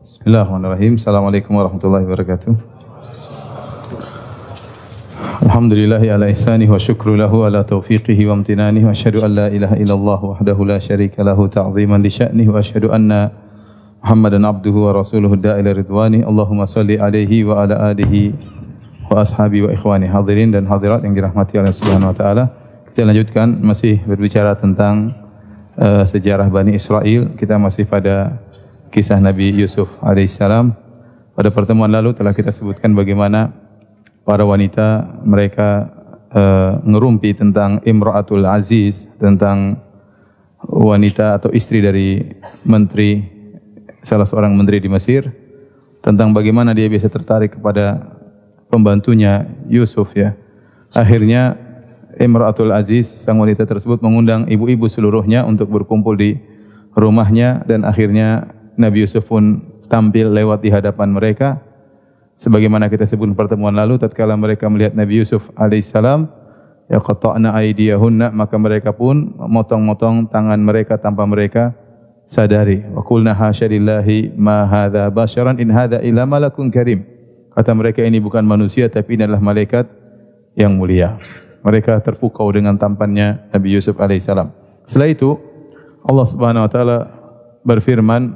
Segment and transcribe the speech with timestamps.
[0.00, 0.96] Bismillahirrahmanirrahim.
[0.96, 2.56] Assalamualaikum warahmatullahi wabarakatuh.
[5.44, 9.76] Alhamdulillahi ala ihsanihi wa syukru lahu ala taufiqihi wa amtinanihi wa asyhadu an la ilaha
[9.76, 13.28] illallah wahdahu la syarika lahu ta'ziman li sya'nihi wa asyhadu anna
[14.00, 18.32] Muhammadan abduhu wa rasuluhu da'ila ridwani Allahumma salli alaihi wa ala alihi
[19.04, 22.44] wa ashabi wa ikhwani hadirin dan hadirat yang dirahmati oleh subhanahu wa ta'ala
[22.88, 25.12] kita lanjutkan masih berbicara tentang
[25.76, 28.40] uh, sejarah Bani Israel kita masih pada
[28.90, 30.74] kisah Nabi Yusuf alaihissalam
[31.34, 33.54] pada pertemuan lalu telah kita sebutkan bagaimana
[34.26, 35.88] para wanita mereka
[36.34, 39.78] uh, ngerumpi tentang Imra'atul Aziz tentang
[40.60, 42.20] wanita atau istri dari
[42.66, 43.24] menteri
[44.04, 45.30] salah seorang menteri di Mesir
[46.04, 48.16] tentang bagaimana dia bisa tertarik kepada
[48.68, 50.36] pembantunya Yusuf ya.
[50.92, 51.56] Akhirnya
[52.18, 56.36] Imra'atul Aziz sang wanita tersebut mengundang ibu-ibu seluruhnya untuk berkumpul di
[56.98, 58.50] rumahnya dan akhirnya
[58.80, 59.60] Nabi Yusuf pun
[59.92, 61.60] tampil lewat di hadapan mereka.
[62.40, 66.24] Sebagaimana kita sebut pertemuan lalu tatkala mereka melihat Nabi Yusuf alaihissalam
[66.88, 71.76] ya qata'na aydiyahunna maka mereka pun motong-motong tangan mereka tanpa mereka
[72.24, 72.80] sadari.
[72.80, 77.04] Wa qulna hasyalillahi ma hadza basyaran in hadza illa malakun karim.
[77.52, 79.84] Kata mereka ini bukan manusia tapi ini adalah malaikat
[80.56, 81.20] yang mulia.
[81.60, 85.38] Mereka terpukau dengan tampannya Nabi Yusuf alaihissalam setelah itu
[86.02, 86.98] Allah Subhanahu wa taala
[87.62, 88.34] berfirman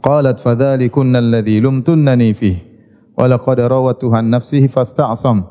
[0.00, 2.72] qalat fadzalikunna alladhi lumtunnani fihi
[3.16, 5.44] walaqad rawatuha an nafsihi fasta'sam.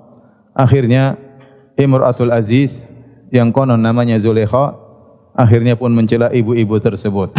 [0.52, 1.16] Akhirnya
[1.80, 2.84] Imratul Aziz
[3.31, 4.75] yang konon namanya Zulekha
[5.31, 7.31] akhirnya pun mencela ibu-ibu tersebut.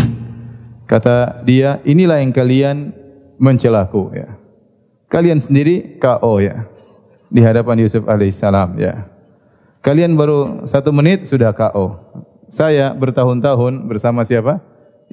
[0.89, 2.93] Kata dia, inilah yang kalian
[3.41, 4.29] mencelaku ya.
[5.09, 6.69] Kalian sendiri KO ya.
[7.33, 9.09] Di hadapan Yusuf alaihissalam ya.
[9.81, 11.97] Kalian baru satu menit sudah KO.
[12.53, 14.61] Saya bertahun-tahun bersama siapa?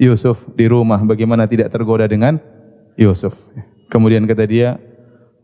[0.00, 1.04] Yusuf di rumah.
[1.04, 2.40] Bagaimana tidak tergoda dengan
[2.96, 3.36] Yusuf.
[3.92, 4.80] Kemudian kata dia,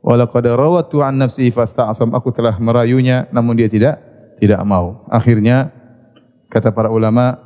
[0.07, 3.99] Walaqad rawatu an nafsi fasta'sam aku telah merayunya namun dia tidak
[4.39, 5.03] tidak mau.
[5.11, 5.75] Akhirnya
[6.47, 7.43] kata para ulama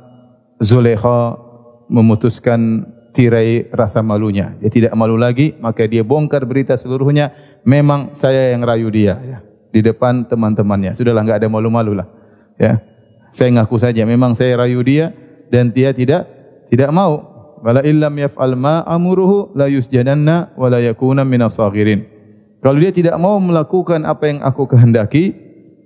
[0.61, 1.41] Zulaikha
[1.89, 2.85] memutuskan
[3.17, 4.53] tirai rasa malunya.
[4.61, 7.33] Dia tidak malu lagi maka dia bongkar berita seluruhnya
[7.65, 9.37] memang saya yang rayu dia ya.
[9.73, 10.93] di depan teman-temannya.
[10.93, 12.07] Sudahlah enggak ada malu-malu lah.
[12.61, 12.77] Ya.
[13.33, 15.09] Saya ngaku saja memang saya rayu dia
[15.49, 16.40] dan dia tidak
[16.71, 17.27] tidak mau.
[17.61, 22.07] Wala illam yaf'al ma amuruhu la yusjadanna wa la yakuna minas saghirin.
[22.63, 25.35] Kalau dia tidak mau melakukan apa yang aku kehendaki,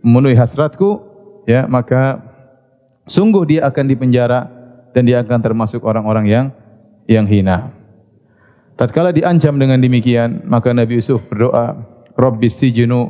[0.06, 1.02] memenuhi hasratku,
[1.50, 2.22] ya, maka
[3.10, 4.48] sungguh dia akan dipenjara
[4.94, 6.46] dan dia akan termasuk orang-orang yang
[7.10, 7.74] yang hina.
[8.76, 11.80] Tatkala diancam dengan demikian, maka Nabi Yusuf berdoa,
[12.16, 13.08] "Rabbis sijnu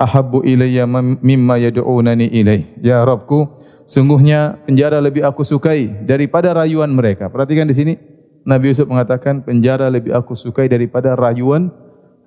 [0.00, 7.28] ahabbu ilayya mimma yad'unani ilai." Ya Rabbku, sungguhnya penjara lebih aku sukai daripada rayuan mereka.
[7.28, 7.94] Perhatikan di sini,
[8.44, 11.72] Nabi Yusuf mengatakan penjara lebih aku sukai daripada rayuan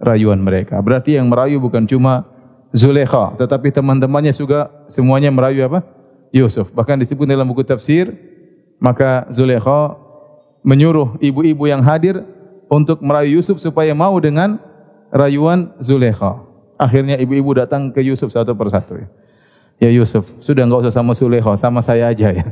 [0.01, 0.81] rayuan mereka.
[0.81, 2.25] Berarti yang merayu bukan cuma
[2.75, 5.81] Zulekha, tetapi teman-temannya juga semuanya merayu apa?
[6.35, 6.69] Yusuf.
[6.75, 8.11] Bahkan disebut dalam buku tafsir,
[8.77, 9.95] maka Zulekha
[10.61, 12.21] menyuruh ibu-ibu yang hadir
[12.67, 14.59] untuk merayu Yusuf supaya mau dengan
[15.15, 16.43] rayuan Zulekha.
[16.77, 18.99] Akhirnya ibu-ibu datang ke Yusuf satu persatu.
[18.99, 19.07] Ya
[19.85, 22.45] Yusuf, sudah enggak usah sama Zulekha, sama saya aja ya.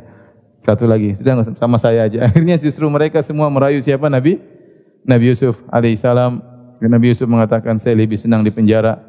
[0.62, 2.22] Satu lagi, sudah enggak sama saya aja.
[2.30, 4.38] Akhirnya justru mereka semua merayu siapa Nabi?
[5.06, 6.42] Nabi Yusuf alaihissalam
[6.82, 9.00] Nabi Yusuf mengatakan saya lebih senang di penjara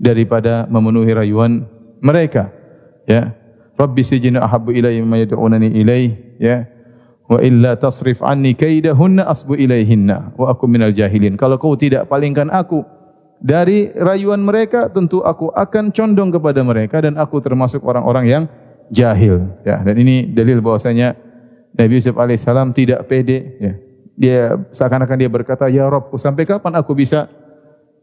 [0.00, 1.66] daripada memenuhi rayuan
[2.02, 2.50] mereka.
[3.06, 3.34] Ya.
[3.78, 6.66] Rabbi sijina ahabbu ilayya mimma yad'unani ilayhi ya.
[7.30, 11.38] Wa illa tasrif anni kaidahunna asbu ilayhinna wa aku minal jahilin.
[11.38, 12.84] Kalau kau tidak palingkan aku
[13.42, 18.42] dari rayuan mereka, tentu aku akan condong kepada mereka dan aku termasuk orang-orang yang
[18.86, 19.50] jahil.
[19.66, 21.18] Ya, dan ini dalil bahwasanya
[21.74, 23.72] Nabi Yusuf alaihissalam tidak pede ya,
[24.14, 24.38] dia
[24.70, 27.26] seakan-akan dia berkata, Ya Rabbku, sampai kapan aku bisa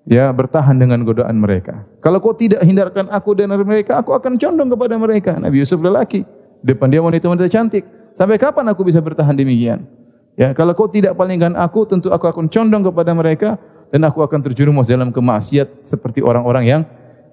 [0.03, 1.87] ya bertahan dengan godaan mereka?
[2.03, 5.31] Kalau kau tidak hindarkan aku dan mereka, aku akan condong kepada mereka.
[5.39, 6.27] Nabi Yusuf lelaki,
[6.67, 7.87] depan dia wanita-wanita cantik.
[8.11, 9.87] Sampai kapan aku bisa bertahan demikian?
[10.35, 13.55] Ya, kalau kau tidak palingkan aku, tentu aku akan condong kepada mereka
[13.89, 16.81] dan aku akan terjerumus dalam kemaksiat seperti orang-orang yang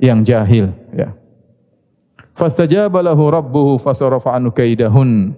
[0.00, 0.72] yang jahil.
[0.92, 1.12] Ya.
[2.36, 5.32] Fastajaba lahu rabbuhu fasarafa anhu kaidahun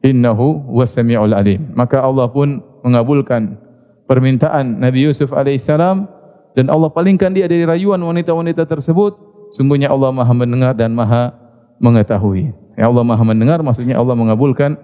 [0.00, 1.72] innahu wasami'ul alim.
[1.76, 3.60] Maka Allah pun mengabulkan
[4.08, 6.08] permintaan Nabi Yusuf alaihissalam
[6.56, 9.14] dan Allah palingkan dia dari rayuan wanita-wanita tersebut
[9.52, 11.36] sungguhnya Allah Maha mendengar dan Maha
[11.76, 14.80] mengetahui ya Allah Maha mendengar maksudnya Allah mengabulkan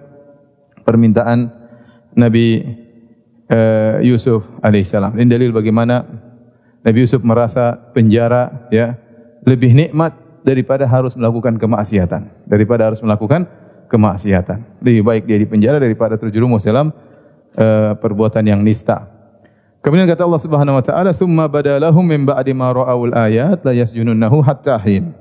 [0.84, 1.48] permintaan
[2.12, 2.62] Nabi
[3.54, 6.02] uh, Yusuf alaihissalam ini dalil bagaimana
[6.82, 8.98] Nabi Yusuf merasa penjara ya
[9.46, 13.46] lebih nikmat daripada harus melakukan kemaksiatan daripada harus melakukan
[13.86, 16.90] kemaksiatan lebih baik dia di penjara daripada terjerumus dalam
[17.56, 19.06] uh, perbuatan yang nista.
[19.84, 24.40] Kemudian kata Allah Subhanahu wa taala, "Tsumma badalahum min ba'di ma ra'awul ayat la yasjununnahu
[24.40, 25.12] hatta hin."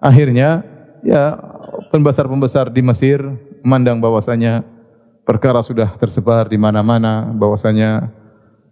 [0.00, 0.64] Akhirnya
[1.04, 1.36] ya
[1.92, 3.20] pembesar-pembesar di Mesir
[3.60, 4.64] memandang bahwasanya
[5.28, 8.08] perkara sudah tersebar di mana-mana bahwasanya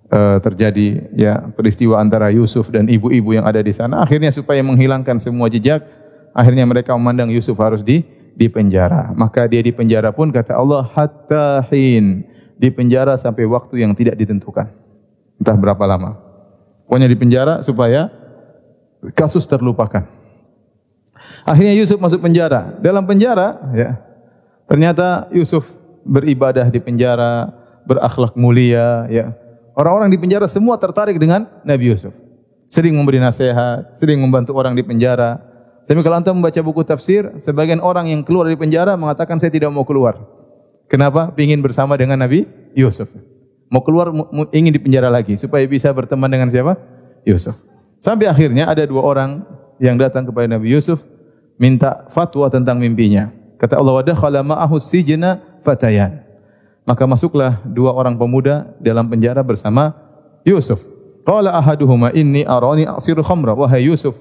[0.08, 4.00] uh, terjadi ya peristiwa antara Yusuf dan ibu-ibu yang ada di sana.
[4.00, 5.84] Akhirnya supaya menghilangkan semua jejak,
[6.32, 8.00] akhirnya mereka memandang Yusuf harus di
[8.32, 9.12] di penjara.
[9.12, 12.24] Maka dia di penjara pun kata Allah hatta hin
[12.56, 14.72] di penjara sampai waktu yang tidak ditentukan
[15.36, 16.16] entah berapa lama.
[16.88, 18.08] Pokoknya di penjara supaya
[19.12, 20.08] kasus terlupakan.
[21.44, 22.74] Akhirnya Yusuf masuk penjara.
[22.80, 24.00] Dalam penjara, ya,
[24.66, 25.75] ternyata Yusuf
[26.06, 27.50] beribadah di penjara,
[27.84, 29.10] berakhlak mulia.
[29.10, 29.34] Ya.
[29.76, 32.14] Orang-orang di penjara semua tertarik dengan Nabi Yusuf.
[32.70, 35.38] Sering memberi nasihat, sering membantu orang di penjara.
[35.86, 39.70] Tapi kalau anda membaca buku tafsir, sebagian orang yang keluar dari penjara mengatakan saya tidak
[39.70, 40.18] mau keluar.
[40.90, 41.30] Kenapa?
[41.38, 43.06] Ingin bersama dengan Nabi Yusuf.
[43.70, 44.10] Mau keluar
[44.54, 46.78] ingin di penjara lagi supaya bisa berteman dengan siapa?
[47.26, 47.54] Yusuf.
[47.98, 49.42] Sampai akhirnya ada dua orang
[49.82, 51.02] yang datang kepada Nabi Yusuf
[51.58, 53.30] minta fatwa tentang mimpinya.
[53.56, 56.22] Kata Allah wadah khala ma'ahu sijna fatayan.
[56.86, 59.90] Maka masuklah dua orang pemuda dalam penjara bersama
[60.46, 60.78] Yusuf.
[61.26, 64.14] Qala ahaduhuma inni arani asiru khamra wahai Yusuf.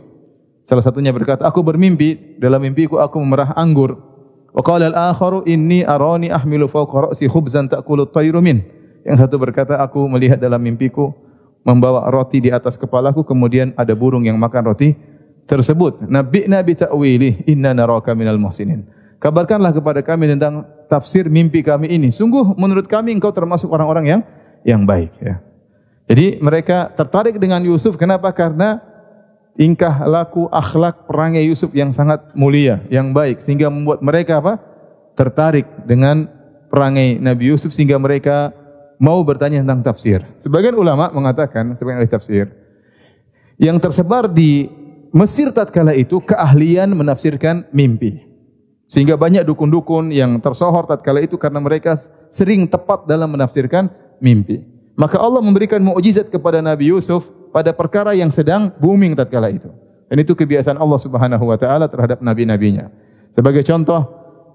[0.65, 4.01] Salah satunya berkata, aku bermimpi dalam mimpiku aku memerah anggur.
[4.49, 8.65] Wa qala al-akharu inni arani ahmilu fawqa ra'si khubzan ta'kulu at-tayru min.
[9.05, 11.13] Yang satu berkata, aku melihat dalam mimpiku
[11.61, 14.97] membawa roti di atas kepalaku, kemudian ada burung yang makan roti
[15.45, 16.01] tersebut.
[16.09, 18.89] Nabi Nabi ta'wili, inna naraka minal muhsinin.
[19.25, 22.13] Kabarkanlah kepada kami tentang tafsir mimpi kami ini.
[22.13, 24.21] Sungguh menurut kami engkau termasuk orang-orang yang
[24.61, 25.09] yang baik.
[25.17, 25.41] Ya.
[26.05, 27.97] Jadi mereka tertarik dengan Yusuf.
[27.97, 28.29] Kenapa?
[28.29, 28.77] Karena
[29.57, 33.41] tingkah laku, akhlak, perangai Yusuf yang sangat mulia, yang baik.
[33.41, 34.61] Sehingga membuat mereka apa?
[35.15, 36.29] tertarik dengan
[36.69, 37.73] perangai Nabi Yusuf.
[37.73, 38.53] Sehingga mereka
[39.01, 40.21] mau bertanya tentang tafsir.
[40.37, 42.45] Sebagian ulama mengatakan, sebagian ahli tafsir,
[43.57, 44.69] yang tersebar di
[45.15, 48.24] Mesir tatkala itu keahlian menafsirkan mimpi.
[48.85, 51.97] Sehingga banyak dukun-dukun yang tersohor tatkala itu karena mereka
[52.29, 53.89] sering tepat dalam menafsirkan
[54.21, 54.61] mimpi.
[54.95, 59.67] Maka Allah memberikan mukjizat kepada Nabi Yusuf pada perkara yang sedang booming tatkala itu.
[60.05, 62.93] Dan itu kebiasaan Allah Subhanahu wa taala terhadap nabi-nabinya.
[63.33, 64.05] Sebagai contoh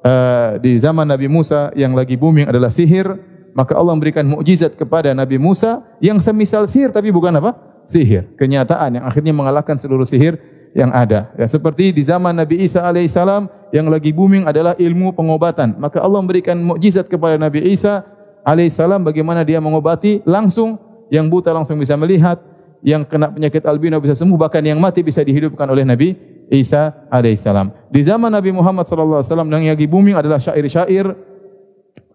[0.06, 3.10] uh, di zaman Nabi Musa yang lagi booming adalah sihir,
[3.52, 7.82] maka Allah memberikan mukjizat kepada Nabi Musa yang semisal sihir tapi bukan apa?
[7.90, 8.30] Sihir.
[8.38, 10.38] Kenyataan yang akhirnya mengalahkan seluruh sihir
[10.76, 11.30] yang ada.
[11.34, 15.78] Ya, seperti di zaman Nabi Isa alaihissalam yang lagi booming adalah ilmu pengobatan.
[15.78, 18.06] Maka Allah memberikan mukjizat kepada Nabi Isa
[18.46, 20.78] alaihissalam bagaimana dia mengobati langsung
[21.10, 22.38] yang buta langsung bisa melihat,
[22.80, 26.14] yang kena penyakit albino bisa sembuh, bahkan yang mati bisa dihidupkan oleh Nabi
[26.50, 27.90] Isa alaihissalam.
[27.90, 31.30] Di zaman Nabi Muhammad wasallam yang lagi booming adalah syair-syair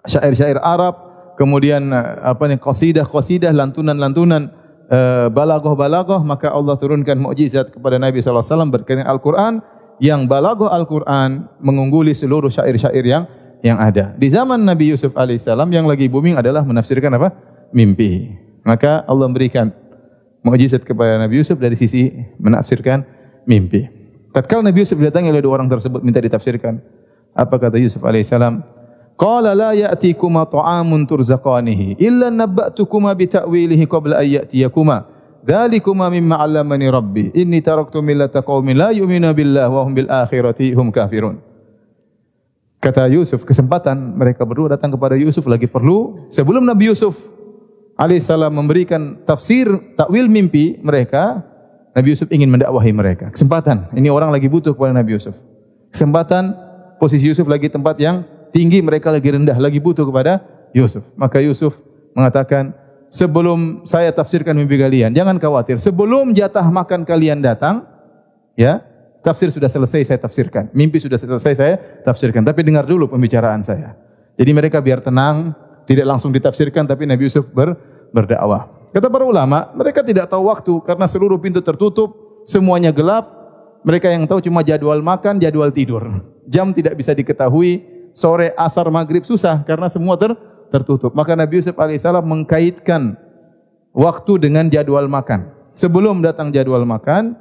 [0.05, 0.95] syair-syair Arab
[1.35, 8.69] kemudian eh, apa ni qasidah-qasidah lantunan-lantunan uh, balaghah-balaghah maka Allah turunkan mukjizat kepada Nabi wasallam
[8.73, 9.61] berkaitan Al-Qur'an
[10.01, 13.23] yang balaghah Al-Qur'an mengungguli seluruh syair-syair yang
[13.65, 14.13] yang ada.
[14.13, 17.33] Di zaman Nabi Yusuf alaihissalam yang lagi booming adalah menafsirkan apa?
[17.73, 18.29] Mimpi.
[18.65, 19.73] Maka Allah memberikan
[20.45, 23.01] mukjizat kepada Nabi Yusuf dari sisi menafsirkan
[23.49, 23.89] mimpi.
[24.29, 26.77] Tatkala Nabi Yusuf didatangi oleh dua orang tersebut minta ditafsirkan.
[27.33, 28.74] Apa kata Yusuf alaihissalam?
[29.15, 34.97] Qala la ya'tikuma ta'amun turzaqanihi illa nabba'tukuma bi ta'wilihi qabla an ya'tiyakuma.
[35.45, 37.23] Dzalikuma mimma 'allamani rabbi.
[37.31, 41.39] Inni taraktu millata qaumin la yu'minu billahi wa hum bil akhirati hum kafirun.
[42.83, 47.15] Kata Yusuf, kesempatan mereka berdua datang kepada Yusuf lagi perlu sebelum Nabi Yusuf
[47.95, 51.39] alaihissalam memberikan tafsir takwil mimpi mereka,
[51.95, 53.31] Nabi Yusuf ingin mendakwahi mereka.
[53.31, 53.95] Kesempatan.
[53.95, 55.33] Ini orang lagi butuh kepada Nabi Yusuf.
[55.95, 56.51] Kesempatan
[56.99, 60.39] posisi Yusuf lagi tempat yang tinggi mereka lagi rendah lagi butuh kepada
[60.71, 61.03] Yusuf.
[61.19, 61.75] Maka Yusuf
[62.15, 62.71] mengatakan
[63.11, 65.75] sebelum saya tafsirkan mimpi kalian jangan khawatir.
[65.75, 67.83] Sebelum jatah makan kalian datang
[68.55, 68.79] ya
[69.19, 70.71] tafsir sudah selesai saya tafsirkan.
[70.71, 71.75] Mimpi sudah selesai saya
[72.07, 72.47] tafsirkan.
[72.47, 73.99] Tapi dengar dulu pembicaraan saya.
[74.39, 75.51] Jadi mereka biar tenang
[75.83, 77.75] tidak langsung ditafsirkan tapi Nabi Yusuf ber,
[78.15, 78.71] berdakwah.
[78.95, 83.35] Kata para ulama mereka tidak tahu waktu karena seluruh pintu tertutup semuanya gelap.
[83.85, 86.23] Mereka yang tahu cuma jadwal makan jadwal tidur.
[86.49, 90.31] Jam tidak bisa diketahui sore, asar, maghrib susah karena semua ter
[90.71, 91.11] tertutup.
[91.11, 93.19] Maka Nabi Yusuf alaihissalam mengkaitkan
[93.91, 95.51] waktu dengan jadwal makan.
[95.75, 97.35] Sebelum datang jadwal makan,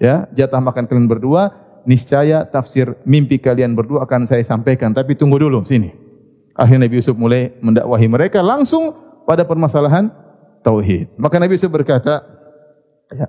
[0.00, 1.52] ya jatah makan kalian berdua,
[1.84, 4.96] niscaya tafsir mimpi kalian berdua akan saya sampaikan.
[4.96, 5.92] Tapi tunggu dulu sini.
[6.56, 8.94] Akhirnya Nabi Yusuf mulai mendakwahi mereka langsung
[9.28, 10.08] pada permasalahan
[10.64, 11.12] tauhid.
[11.20, 12.24] Maka Nabi Yusuf berkata,
[13.12, 13.28] ya,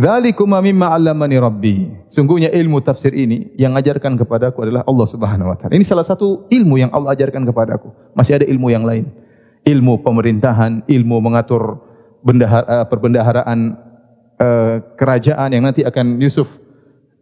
[0.00, 1.76] Dzalikum mimma 'allamani rabbi.
[2.08, 5.76] Sungguhnya ilmu tafsir ini yang ajarkan kepadaku adalah Allah Subhanahu wa taala.
[5.76, 7.92] Ini salah satu ilmu yang Allah ajarkan kepadaku.
[8.16, 9.12] Masih ada ilmu yang lain.
[9.60, 11.84] Ilmu pemerintahan, ilmu mengatur
[12.24, 13.76] bendahara, perbendaharaan
[14.40, 16.48] uh, kerajaan yang nanti akan Yusuf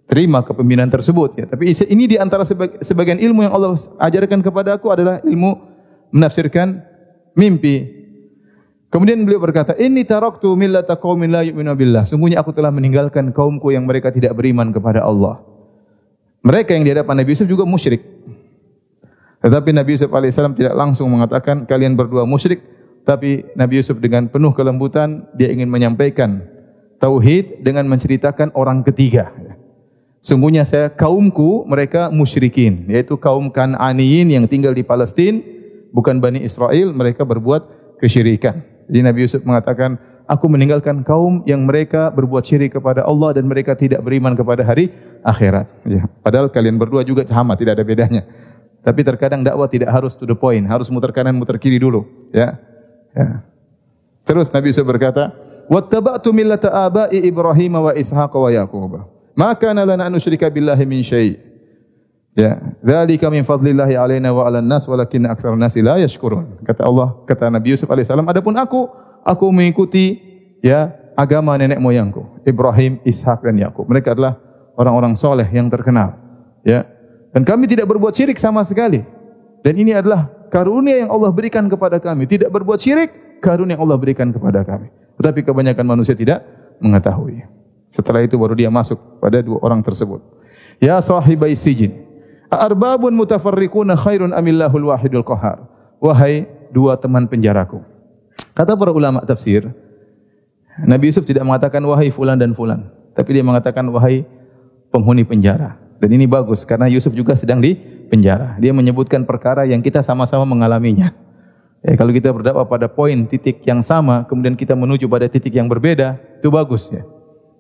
[0.06, 1.44] terima kepemimpinan tersebut ya.
[1.50, 2.46] Tapi ini di antara
[2.78, 5.50] sebagian ilmu yang Allah ajarkan kepada aku adalah ilmu
[6.14, 6.78] menafsirkan
[7.34, 7.97] mimpi.
[8.88, 13.68] Kemudian beliau berkata, "Inni taraktu millata qaumin la yu'minu billah." Sungguhnya aku telah meninggalkan kaumku
[13.68, 15.44] yang mereka tidak beriman kepada Allah.
[16.40, 18.00] Mereka yang di hadapan Nabi Yusuf juga musyrik.
[19.44, 22.64] Tetapi Nabi Yusuf alaihissalam tidak langsung mengatakan kalian berdua musyrik,
[23.04, 26.42] tapi Nabi Yusuf dengan penuh kelembutan dia ingin menyampaikan
[26.96, 29.30] tauhid dengan menceritakan orang ketiga.
[30.18, 35.44] Sungguhnya saya kaumku mereka musyrikin, yaitu kaum Kananiyin yang tinggal di Palestin,
[35.94, 38.77] bukan Bani Israel, mereka berbuat kesyirikan.
[38.88, 43.76] Jadi Nabi Yusuf mengatakan, aku meninggalkan kaum yang mereka berbuat syirik kepada Allah dan mereka
[43.76, 44.90] tidak beriman kepada hari
[45.22, 45.68] akhirat.
[45.84, 46.08] Ya.
[46.24, 48.22] Padahal kalian berdua juga sama, tidak ada bedanya.
[48.82, 52.08] Tapi terkadang dakwah tidak harus to the point, harus muter kanan, muter kiri dulu.
[52.32, 52.56] Ya.
[53.12, 53.44] ya.
[54.24, 55.32] Terus Nabi Yusuf berkata,
[55.68, 61.38] "Wattaba'tu millata aba'i Ibrahim wa Ishaq wa Yaqub." maka lana an nusyrika billahi min syai.
[62.38, 66.62] Ya, dzalika min fadlillahi alaina wa 'alan nas walakin aktsar nas la yashkurun.
[66.62, 68.86] Kata Allah, kata Nabi Yusuf alaihi salam, adapun aku,
[69.26, 70.22] aku mengikuti
[70.62, 73.90] ya agama nenek moyangku, Ibrahim, Ishak dan Yakub.
[73.90, 74.38] Mereka adalah
[74.78, 76.14] orang-orang soleh yang terkenal.
[76.62, 76.86] Ya.
[77.34, 79.02] Dan kami tidak berbuat syirik sama sekali.
[79.66, 82.30] Dan ini adalah karunia yang Allah berikan kepada kami.
[82.30, 84.94] Tidak berbuat syirik, karunia yang Allah berikan kepada kami.
[85.18, 86.46] Tetapi kebanyakan manusia tidak
[86.78, 87.42] mengetahui.
[87.90, 90.22] Setelah itu baru dia masuk pada dua orang tersebut.
[90.78, 92.07] Ya sahibai sijin.
[92.48, 95.68] Arbabun mutafarriquna khairun amillahul wahidul qahar.
[96.00, 97.84] Wahai dua teman penjaraku.
[98.56, 99.68] Kata para ulama tafsir,
[100.82, 104.24] Nabi Yusuf tidak mengatakan wahai fulan dan fulan, tapi dia mengatakan wahai
[104.90, 105.76] penghuni penjara.
[105.98, 107.74] Dan ini bagus karena Yusuf juga sedang di
[108.08, 108.56] penjara.
[108.62, 111.12] Dia menyebutkan perkara yang kita sama-sama mengalaminya.
[111.82, 115.70] Ya, kalau kita berdakwah pada poin titik yang sama, kemudian kita menuju pada titik yang
[115.70, 117.02] berbeda, itu bagus ya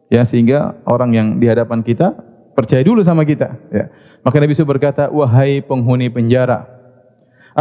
[0.08, 2.16] ya sehingga orang yang di hadapan kita
[2.58, 3.54] percaya dulu sama kita.
[3.70, 3.86] Ya.
[4.26, 6.78] Maka Nabi SAW berkata wahai penghuni penjara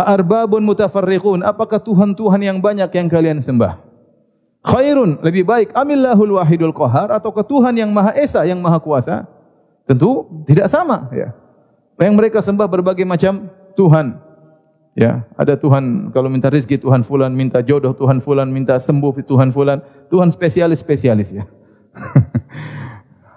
[0.04, 3.82] arbabun mutafarriqun apakah tuhan-tuhan yang banyak yang kalian sembah?
[4.62, 9.24] Khairun lebih baik amillahul wahidul qahar atau ke Tuhan yang maha esa yang maha kuasa?
[9.88, 11.32] Tentu tidak sama ya.
[11.98, 13.48] Yang mereka sembah berbagai macam
[13.80, 14.20] tuhan
[14.94, 15.24] ya.
[15.40, 19.80] Ada tuhan kalau minta rezeki tuhan fulan minta jodoh tuhan fulan minta sembuh tuhan fulan.
[20.12, 21.44] Tuhan spesialis spesialis ya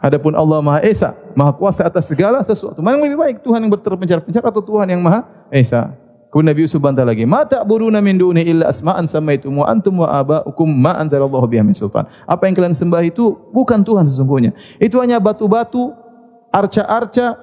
[0.01, 2.81] Adapun Allah Maha Esa, Maha Kuasa atas segala sesuatu.
[2.81, 5.93] Mana yang lebih baik Tuhan yang berterpencar-pencar atau Tuhan yang Maha Esa?
[6.33, 10.09] Kemudian Nabi Yusuf bantah lagi, "Mata buruna min duni illa asma'an samaitum wa antum wa
[10.09, 14.55] aba'ukum ma anzalallahu biha min sultan." Apa yang kalian sembah itu bukan Tuhan sesungguhnya.
[14.79, 15.91] Itu hanya batu-batu,
[16.55, 17.35] arca-arca,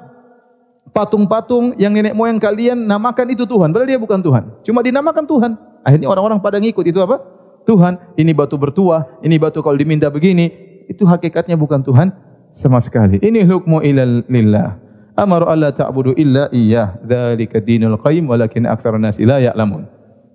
[0.96, 3.70] patung-patung yang nenek moyang kalian namakan itu Tuhan.
[3.76, 4.44] Padahal dia bukan Tuhan.
[4.64, 5.52] Cuma dinamakan Tuhan.
[5.84, 7.22] Akhirnya orang-orang pada ngikut itu apa?
[7.68, 10.48] Tuhan, ini batu bertuah, ini batu kalau diminta begini,
[10.88, 12.16] itu hakikatnya bukan Tuhan
[12.58, 13.22] sama sekali.
[13.22, 14.82] Ini hukmu ila lillah.
[15.14, 17.06] Amaru alla ta'budu illa iyyah.
[17.06, 19.86] Dzalika dinul qayyim walakin aktsarun nasi la ya'lamun.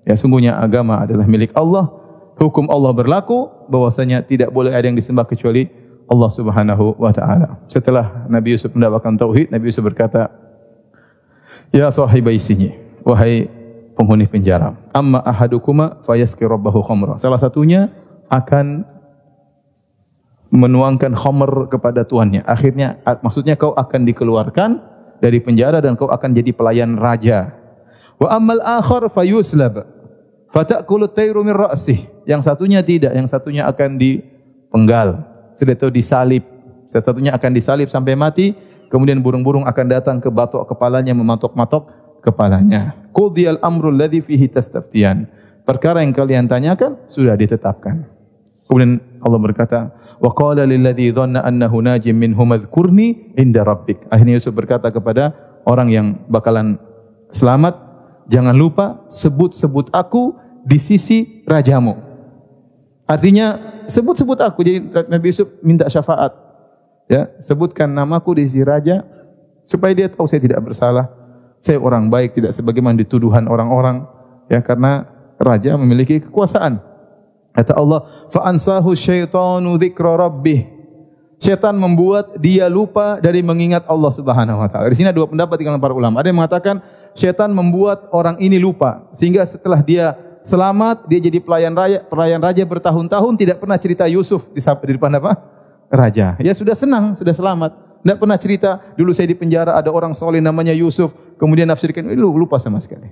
[0.07, 1.91] Ya sungguhnya agama adalah milik Allah.
[2.39, 5.67] Hukum Allah berlaku bahwasanya tidak boleh ada yang disembah kecuali
[6.11, 7.63] Allah Subhanahu wa taala.
[7.71, 10.31] Setelah Nabi Yusuf mendapatkan tauhid, Nabi Yusuf berkata,
[11.71, 12.75] "Ya sahibai sini,
[13.07, 13.47] wahai
[13.95, 17.95] penghuni penjara, amma ahadukuma fayaski rabbahu khamra." Salah satunya
[18.27, 18.92] akan
[20.53, 22.45] menuangkan khamr kepada tuannya.
[22.45, 24.71] Akhirnya maksudnya kau akan dikeluarkan
[25.25, 27.57] dari penjara dan kau akan jadi pelayan raja.
[28.21, 29.89] Wa ammal akhar fayuslab.
[30.53, 32.05] Fatakulu tayru min ra'sih.
[32.29, 35.25] Yang satunya tidak, yang satunya akan dipenggal.
[35.57, 36.45] Sudah itu disalib.
[36.93, 38.53] Yang satunya akan disalib sampai mati,
[38.93, 41.89] kemudian burung-burung akan datang ke batok kepalanya mematok-matok
[42.21, 42.93] kepalanya.
[43.17, 45.25] Qudiyal amru alladhi fihi tastaftiyan.
[45.65, 48.05] Perkara yang kalian tanyakan sudah ditetapkan.
[48.69, 49.79] Kemudian Allah berkata,
[50.19, 55.33] wa qala lil ladzi dhanna annahu najim minhum adhkurni inda rabbik akhirnya Yusuf berkata kepada
[55.65, 56.77] orang yang bakalan
[57.33, 57.93] selamat
[58.29, 61.99] jangan lupa sebut-sebut aku di sisi rajamu.
[63.07, 63.59] Artinya
[63.91, 64.63] sebut-sebut aku.
[64.63, 64.79] Jadi
[65.11, 66.33] Nabi Yusuf minta syafaat.
[67.11, 69.03] Ya sebutkan namaku di sisi raja
[69.67, 71.11] supaya dia tahu saya tidak bersalah.
[71.63, 74.07] Saya orang baik tidak sebagaimana dituduhan orang-orang.
[74.51, 75.07] Ya karena
[75.39, 76.79] raja memiliki kekuasaan
[77.53, 80.83] Kata Allah, fa ansahu syaitanu dzikra rabbih.
[81.43, 84.87] Syaitan membuat dia lupa dari mengingat Allah Subhanahu wa taala.
[84.87, 86.23] Di sini ada dua pendapat di kalangan para ulama.
[86.23, 86.79] Ada yang mengatakan
[87.19, 90.15] syaitan membuat orang ini lupa sehingga setelah dia
[90.47, 94.63] selamat dia jadi pelayan raja, pelayan raja bertahun-tahun tidak pernah cerita Yusuf di
[94.95, 95.35] depan apa?
[95.91, 96.39] Raja.
[96.39, 97.75] Ya sudah senang, sudah selamat.
[98.07, 101.11] Tidak pernah cerita dulu saya di penjara ada orang soleh namanya Yusuf.
[101.43, 103.11] Kemudian nafsirkan, lu lupa sama sekali.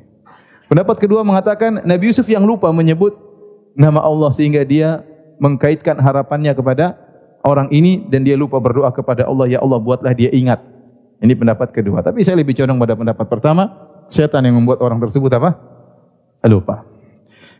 [0.70, 3.29] Pendapat kedua mengatakan Nabi Yusuf yang lupa menyebut
[3.74, 5.02] nama Allah sehingga dia
[5.40, 6.98] mengkaitkan harapannya kepada
[7.44, 10.60] orang ini dan dia lupa berdoa kepada Allah, ya Allah buatlah dia ingat.
[11.20, 12.00] Ini pendapat kedua.
[12.00, 13.68] Tapi saya lebih condong pada pendapat pertama,
[14.08, 15.56] setan yang membuat orang tersebut apa?
[16.48, 16.84] Lupa.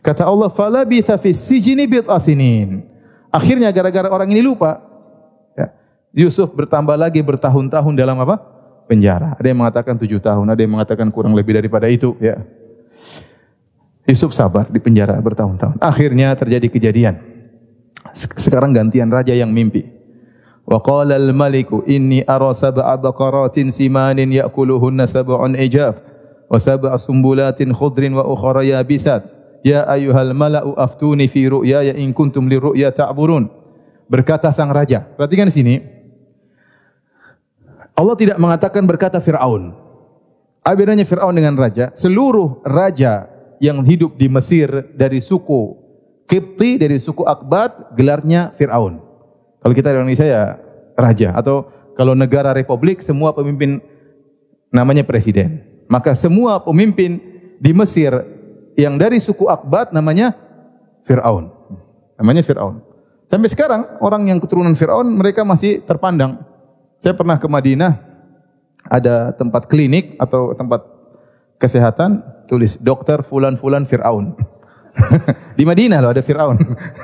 [0.01, 2.89] Kata Allah, "Fala bi sijni bid asinin."
[3.29, 4.81] Akhirnya gara-gara orang ini lupa,
[5.53, 5.71] ya,
[6.11, 8.41] Yusuf bertambah lagi bertahun-tahun dalam apa?
[8.89, 9.37] Penjara.
[9.37, 12.17] Ada yang mengatakan tujuh tahun, ada yang mengatakan kurang lebih daripada itu.
[12.19, 12.41] Ya.
[14.11, 15.79] Yusuf sabar di penjara bertahun-tahun.
[15.79, 17.15] Akhirnya terjadi kejadian.
[18.11, 19.87] Sekarang gantian raja yang mimpi.
[20.67, 26.03] Wa qala al-maliku inni ara sab'a baqaratin simanin ya'kuluhunna sab'un ijaf
[26.51, 29.23] wa sab'a sumbulatin khudrin wa ukhra yabisat.
[29.63, 33.47] Ya ayyuhal mala'u aftuni fi ru'yaya in kuntum li ru'ya ta'burun.
[34.11, 35.07] Berkata sang raja.
[35.15, 35.75] Perhatikan di sini.
[37.95, 39.71] Allah tidak mengatakan berkata Firaun.
[40.67, 41.95] Apa bedanya Firaun dengan raja?
[41.95, 43.30] Seluruh raja
[43.61, 45.77] yang hidup di Mesir dari suku
[46.25, 49.03] Kipti dari suku Akbat gelarnya Fir'aun.
[49.59, 50.43] Kalau kita di Indonesia ya
[50.95, 51.67] raja atau
[51.99, 53.83] kalau negara republik semua pemimpin
[54.71, 55.59] namanya presiden.
[55.91, 57.19] Maka semua pemimpin
[57.59, 58.15] di Mesir
[58.79, 60.31] yang dari suku Akbat namanya
[61.03, 61.51] Fir'aun.
[62.15, 62.79] Namanya Fir'aun.
[63.27, 66.39] Sampai sekarang orang yang keturunan Fir'aun mereka masih terpandang.
[67.03, 67.99] Saya pernah ke Madinah
[68.87, 70.90] ada tempat klinik atau tempat
[71.61, 74.33] kesehatan tulis dokter fulan fulan Fir'aun.
[75.57, 76.57] di Madinah loh ada Fir'aun.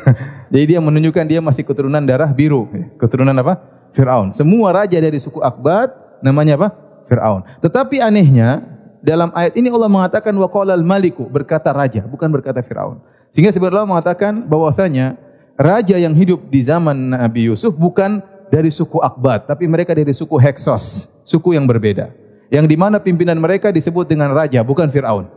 [0.52, 2.66] Jadi dia menunjukkan dia masih keturunan darah biru.
[2.98, 3.62] Keturunan apa?
[3.94, 4.34] Fir'aun.
[4.34, 6.68] Semua raja dari suku Akbat namanya apa?
[7.06, 7.46] Fir'aun.
[7.62, 8.66] Tetapi anehnya
[9.00, 13.00] dalam ayat ini Allah mengatakan wa qala maliku berkata raja bukan berkata Fir'aun.
[13.32, 15.16] Sehingga sebenarnya Allah mengatakan bahwasanya
[15.56, 18.20] raja yang hidup di zaman Nabi Yusuf bukan
[18.52, 23.38] dari suku Akbat tapi mereka dari suku Heksos, suku yang berbeda yang di mana pimpinan
[23.40, 25.28] mereka disebut dengan raja bukan Firaun.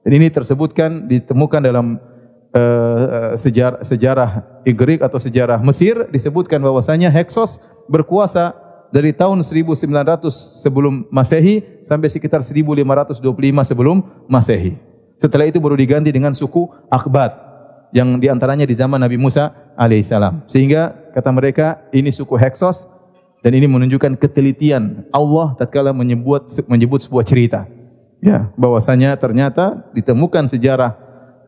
[0.00, 2.00] Dan ini tersebutkan ditemukan dalam
[2.56, 4.30] uh, sejarah sejarah
[4.64, 8.56] Igrik atau sejarah Mesir disebutkan bahwasanya Heksos berkuasa
[8.90, 9.86] dari tahun 1900
[10.32, 13.22] sebelum Masehi sampai sekitar 1525
[13.62, 14.74] sebelum Masehi.
[15.20, 17.50] Setelah itu baru diganti dengan suku Akbat
[17.94, 20.48] yang diantaranya di zaman Nabi Musa alaihissalam.
[20.50, 22.88] Sehingga kata mereka ini suku Heksos
[23.40, 27.64] dan ini menunjukkan ketelitian Allah tatkala menyebut menyebut sebuah cerita.
[28.20, 30.92] Ya, bahwasanya ternyata ditemukan sejarah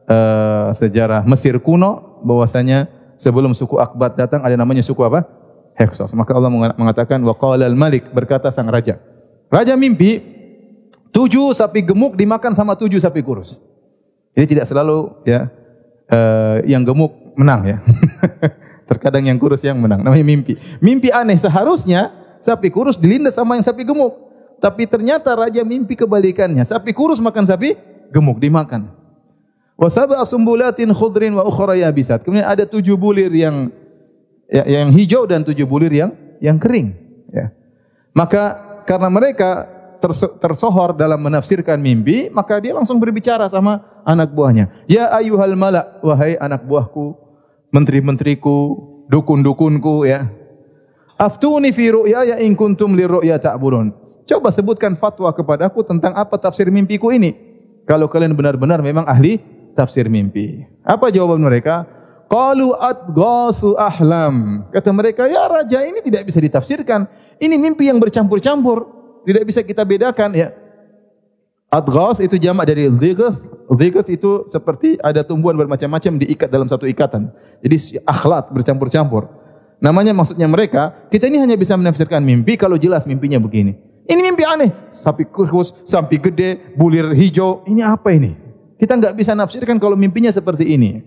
[0.09, 2.89] uh, sejarah Mesir kuno bahwasanya
[3.21, 5.29] sebelum suku Akbat datang ada namanya suku apa?
[5.77, 6.17] Heksos.
[6.17, 8.97] Maka Allah mengatakan wa al-malik berkata sang raja.
[9.53, 10.21] Raja mimpi
[11.13, 13.61] tujuh sapi gemuk dimakan sama tujuh sapi kurus.
[14.33, 15.53] Jadi tidak selalu ya
[16.09, 17.79] uh, yang gemuk menang ya.
[18.89, 20.03] Terkadang yang kurus yang menang.
[20.03, 20.59] Namanya mimpi.
[20.83, 24.15] Mimpi aneh seharusnya sapi kurus dilindas sama yang sapi gemuk.
[24.63, 26.63] Tapi ternyata raja mimpi kebalikannya.
[26.63, 27.75] Sapi kurus makan sapi
[28.15, 28.95] gemuk dimakan.
[29.75, 32.23] Wa sab'a sumbulatin khudrin wa ukhra yabisat.
[32.23, 33.75] Kemudian ada tujuh bulir yang
[34.47, 36.95] ya, yang hijau dan tujuh bulir yang yang kering.
[37.33, 37.51] Ya.
[38.15, 39.67] Maka karena mereka
[40.43, 44.69] tersohor dalam menafsirkan mimpi, maka dia langsung berbicara sama anak buahnya.
[44.91, 47.15] Ya ayuhal malak, wahai anak buahku,
[47.73, 48.57] menteri-menteriku,
[49.09, 50.29] dukun-dukunku ya.
[51.17, 53.93] Aftuni fi ru'ya ya in kuntum li ru'ya ta'burun.
[54.29, 57.35] Coba sebutkan fatwa kepadaku tentang apa tafsir mimpiku ini.
[57.89, 59.43] Kalau kalian benar-benar memang ahli
[59.75, 60.63] tafsir mimpi.
[60.83, 61.87] Apa jawaban mereka?
[62.33, 64.65] Qalu adghasu ahlam.
[64.73, 67.05] Kata mereka, ya raja ini tidak bisa ditafsirkan.
[67.37, 68.89] Ini mimpi yang bercampur-campur.
[69.23, 70.51] Tidak bisa kita bedakan ya.
[71.69, 73.37] Adghas itu jamak dari dhigath.
[73.75, 77.33] Dhigath itu seperti ada tumbuhan bermacam-macam diikat dalam satu ikatan.
[77.65, 79.29] Jadi akhlat bercampur-campur.
[79.83, 83.75] Namanya maksudnya mereka, kita ini hanya bisa menafsirkan mimpi kalau jelas mimpinya begini.
[84.07, 84.71] Ini mimpi aneh.
[84.95, 87.67] Sapi kurus, sapi gede, bulir hijau.
[87.67, 88.35] Ini apa ini?
[88.79, 91.03] Kita enggak bisa nafsirkan kalau mimpinya seperti ini.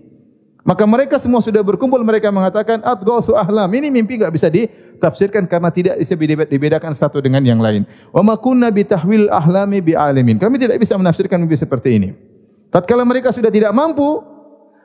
[0.66, 3.70] Maka mereka semua sudah berkumpul, mereka mengatakan, Adghasu ahlam.
[3.70, 4.66] Ini mimpi enggak bisa di
[4.98, 6.16] tafsirkan karena tidak bisa
[6.50, 7.86] dibedakan satu dengan yang lain.
[8.10, 10.40] Wa ma kunna bi tahwil ahlami bi alimin.
[10.40, 12.25] Kami tidak bisa menafsirkan mimpi seperti ini.
[12.70, 14.22] Tatkala mereka sudah tidak mampu,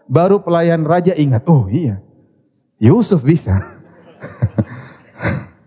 [0.06, 2.00] baru pelayan raja ingat, oh iya.
[2.82, 3.58] Yusuf bisa.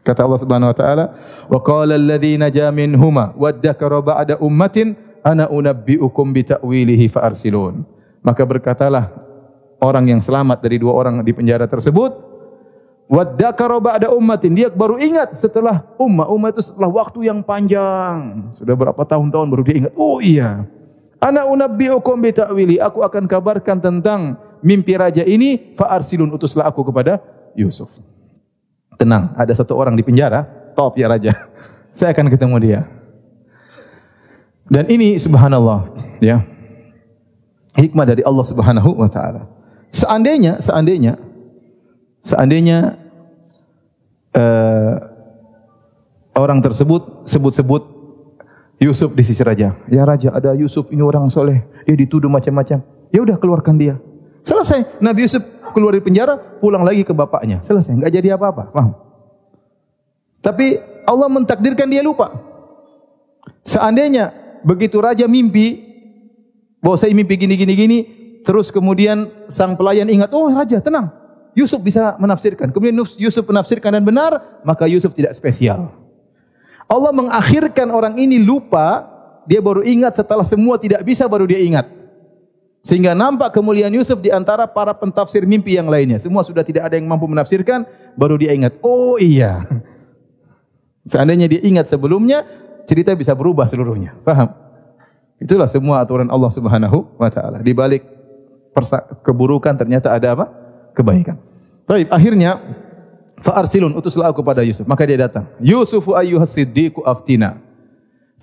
[0.06, 1.04] Kata Allah Subhanahu wa taala,
[1.48, 7.86] "Wa qala alladhi naja minhuma wa dzakara ba'da ummatin ana unabbiukum bi ta'wilihi fa arsilun."
[8.20, 9.14] Maka berkatalah
[9.80, 12.34] orang yang selamat dari dua orang di penjara tersebut,
[13.04, 14.56] Wadakaro ba'da ummatin.
[14.56, 16.24] Dia baru ingat setelah ummah.
[16.24, 18.48] Ummah itu setelah waktu yang panjang.
[18.56, 19.92] Sudah berapa tahun-tahun baru dia ingat.
[19.92, 20.64] Oh iya.
[21.24, 22.76] Ana unabbi'ukum bi ta'wili.
[22.76, 25.72] Aku akan kabarkan tentang mimpi raja ini.
[25.72, 27.24] Fa'arsilun utuslah aku kepada
[27.56, 27.88] Yusuf.
[29.00, 29.32] Tenang.
[29.32, 30.44] Ada satu orang di penjara.
[30.76, 31.32] Top ya raja.
[31.96, 32.80] Saya akan ketemu dia.
[34.68, 35.88] Dan ini subhanallah.
[36.20, 36.44] Ya.
[37.72, 39.48] Hikmah dari Allah subhanahu wa ta'ala.
[39.96, 41.16] Seandainya, seandainya
[42.24, 42.96] seandainya
[44.32, 44.94] uh,
[46.34, 47.93] orang tersebut sebut-sebut
[48.84, 49.72] Yusuf di sisi raja.
[49.88, 51.64] Ya raja, ada Yusuf ini orang soleh.
[51.88, 52.84] Dia dituduh macam-macam.
[53.08, 53.96] Ya udah keluarkan dia.
[54.44, 55.00] Selesai.
[55.00, 55.40] Nabi Yusuf
[55.72, 57.64] keluar dari penjara, pulang lagi ke bapaknya.
[57.64, 57.96] Selesai.
[57.96, 58.68] Enggak jadi apa-apa.
[58.70, 58.92] Paham?
[60.44, 62.30] Tapi Allah mentakdirkan dia lupa.
[63.64, 65.80] Seandainya begitu raja mimpi,
[66.84, 67.98] bahwa saya mimpi gini gini gini,
[68.44, 71.08] terus kemudian sang pelayan ingat, oh raja tenang,
[71.56, 72.68] Yusuf bisa menafsirkan.
[72.68, 76.03] Kemudian Yusuf menafsirkan dan benar, maka Yusuf tidak spesial.
[76.94, 79.02] Allah mengakhirkan orang ini lupa,
[79.50, 81.90] dia baru ingat setelah semua tidak bisa baru dia ingat.
[82.84, 86.20] Sehingga nampak kemuliaan Yusuf di antara para pentafsir mimpi yang lainnya.
[86.20, 88.76] Semua sudah tidak ada yang mampu menafsirkan, baru dia ingat.
[88.84, 89.64] Oh iya.
[91.12, 92.44] Seandainya dia ingat sebelumnya,
[92.84, 94.14] cerita bisa berubah seluruhnya.
[94.20, 94.52] Paham?
[95.40, 97.64] Itulah semua aturan Allah Subhanahu wa taala.
[97.64, 98.04] Di balik
[99.24, 100.46] keburukan ternyata ada apa?
[100.92, 101.40] Kebaikan.
[101.88, 102.60] Baik, akhirnya
[103.40, 104.84] fa arsilun utuslah aku kepada Yusuf.
[104.86, 105.48] Maka dia datang.
[105.58, 107.58] Yusufu ayyuhas siddiqu aftina.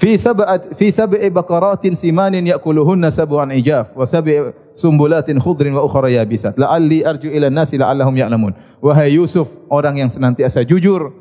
[0.02, 6.10] Fi sab'at fi sab'i baqaratin simanin ya'kuluhunna sab'an ijaf wa sab'i sumbulatin khudrin wa ukhra
[6.10, 6.58] yabisat.
[6.58, 8.58] La'alli arju ila nasi la'allahum ya'lamun.
[8.82, 11.14] Wahai Yusuf, orang yang senantiasa jujur,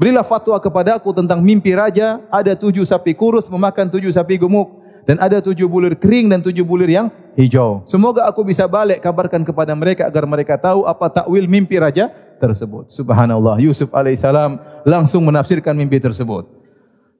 [0.00, 5.20] berilah fatwa kepadaku tentang mimpi raja, ada tujuh sapi kurus memakan tujuh sapi gemuk dan
[5.20, 7.84] ada tujuh bulir kering dan tujuh bulir yang hijau.
[7.84, 12.92] Semoga aku bisa balik kabarkan kepada mereka agar mereka tahu apa takwil mimpi raja tersebut.
[12.92, 13.58] Subhanallah.
[13.60, 16.48] Yusuf alaihissalam langsung menafsirkan mimpi tersebut.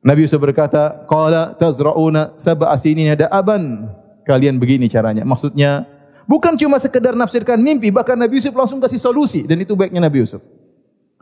[0.07, 3.91] Nabi Yusuf berkata, "Qala tazra'una sab'a sinina da'aban."
[4.27, 5.23] Kalian begini caranya.
[5.23, 5.87] Maksudnya
[6.27, 10.23] bukan cuma sekedar nafsirkan mimpi, bahkan Nabi Yusuf langsung kasih solusi dan itu baiknya Nabi
[10.23, 10.43] Yusuf.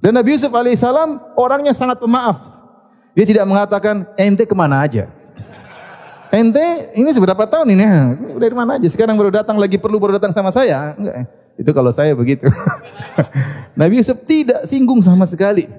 [0.00, 2.36] Dan Nabi Yusuf alaihissalam orangnya sangat pemaaf.
[3.14, 5.06] Dia tidak mengatakan ente kemana aja.
[6.34, 7.84] Ente ini seberapa tahun ini?
[8.42, 8.88] Dari mana aja?
[8.90, 10.98] Sekarang baru datang lagi perlu baru datang sama saya.
[10.98, 11.43] Enggak.
[11.54, 12.50] Itu kalau saya begitu.
[13.78, 15.70] Nabi Yusuf tidak singgung sama sekali.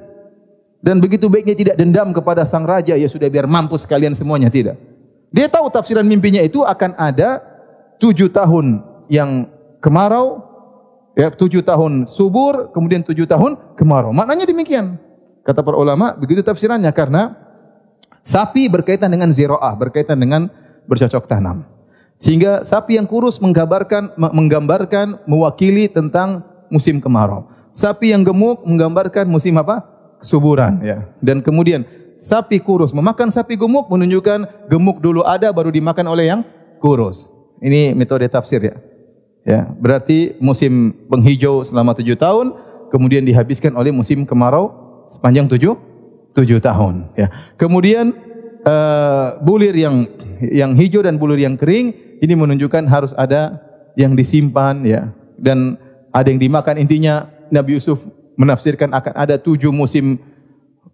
[0.85, 4.77] Dan begitu baiknya tidak dendam kepada sang raja, ya sudah biar mampus kalian semuanya, tidak.
[5.33, 7.41] Dia tahu tafsiran mimpinya itu akan ada
[7.97, 9.49] tujuh tahun yang
[9.81, 10.45] kemarau,
[11.17, 14.13] ya tujuh tahun subur, kemudian tujuh tahun kemarau.
[14.13, 15.01] Maknanya demikian.
[15.41, 17.33] Kata para ulama, begitu tafsirannya karena
[18.21, 20.53] sapi berkaitan dengan ziroah, berkaitan dengan
[20.85, 21.74] bercocok tanam.
[22.19, 27.47] Sehingga sapi yang kurus menggambarkan menggambarkan mewakili tentang musim kemarau.
[27.75, 29.83] Sapi yang gemuk menggambarkan musim apa?
[30.23, 31.11] Kesuburan ya.
[31.19, 31.83] Dan kemudian
[32.23, 36.41] sapi kurus memakan sapi gemuk menunjukkan gemuk dulu ada baru dimakan oleh yang
[36.79, 37.27] kurus.
[37.59, 38.75] Ini metode tafsir ya.
[39.45, 42.57] Ya, berarti musim penghijau selama tujuh tahun
[42.89, 44.73] kemudian dihabiskan oleh musim kemarau
[45.13, 45.77] sepanjang tujuh
[46.33, 47.29] tujuh tahun ya.
[47.53, 48.24] Kemudian
[48.65, 50.09] uh, bulir yang
[50.41, 53.61] yang hijau dan bulir yang kering ini menunjukkan harus ada
[53.95, 55.79] yang disimpan ya dan
[56.11, 58.03] ada yang dimakan intinya Nabi Yusuf
[58.35, 60.19] menafsirkan akan ada tujuh musim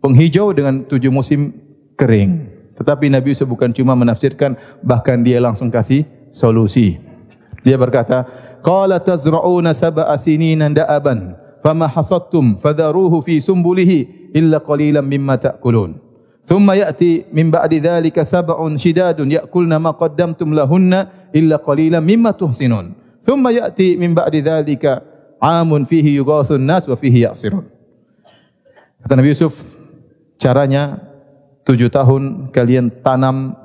[0.02, 1.54] penghijau dengan tujuh musim
[1.98, 2.50] kering.
[2.78, 6.98] Tetapi Nabi Yusuf bukan cuma menafsirkan, bahkan dia langsung kasih solusi.
[7.62, 8.26] Dia berkata,
[8.66, 16.11] Qala tazra'una sab'a sinina da'aban, fama hasadtum fadharuhu fi sumbulihi illa qalilan mimma ta'kulun.
[16.46, 22.98] Thumma ya'ti min ba'di dhalika sab'un shidadun ya'kulna ma qaddamtum lahunna illa qalilan mimma tuhsinun.
[23.22, 25.06] Thumma ya'ti min ba'di dhalika
[25.38, 27.66] amun fihi yughathun nas wa fihi ya'sirun.
[29.02, 29.58] Kata Nabi Yusuf,
[30.42, 31.02] caranya
[31.66, 33.58] tujuh tahun kalian tanam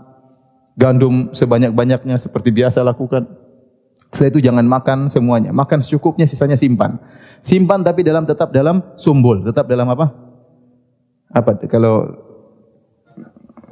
[0.77, 3.25] gandum sebanyak-banyaknya seperti biasa lakukan.
[4.13, 5.53] Setelah itu jangan makan semuanya.
[5.53, 6.97] Makan secukupnya, sisanya simpan.
[7.45, 9.45] Simpan tapi dalam tetap dalam sumbul.
[9.45, 10.09] Tetap dalam apa?
[11.33, 11.61] Apa?
[11.69, 12.26] Kalau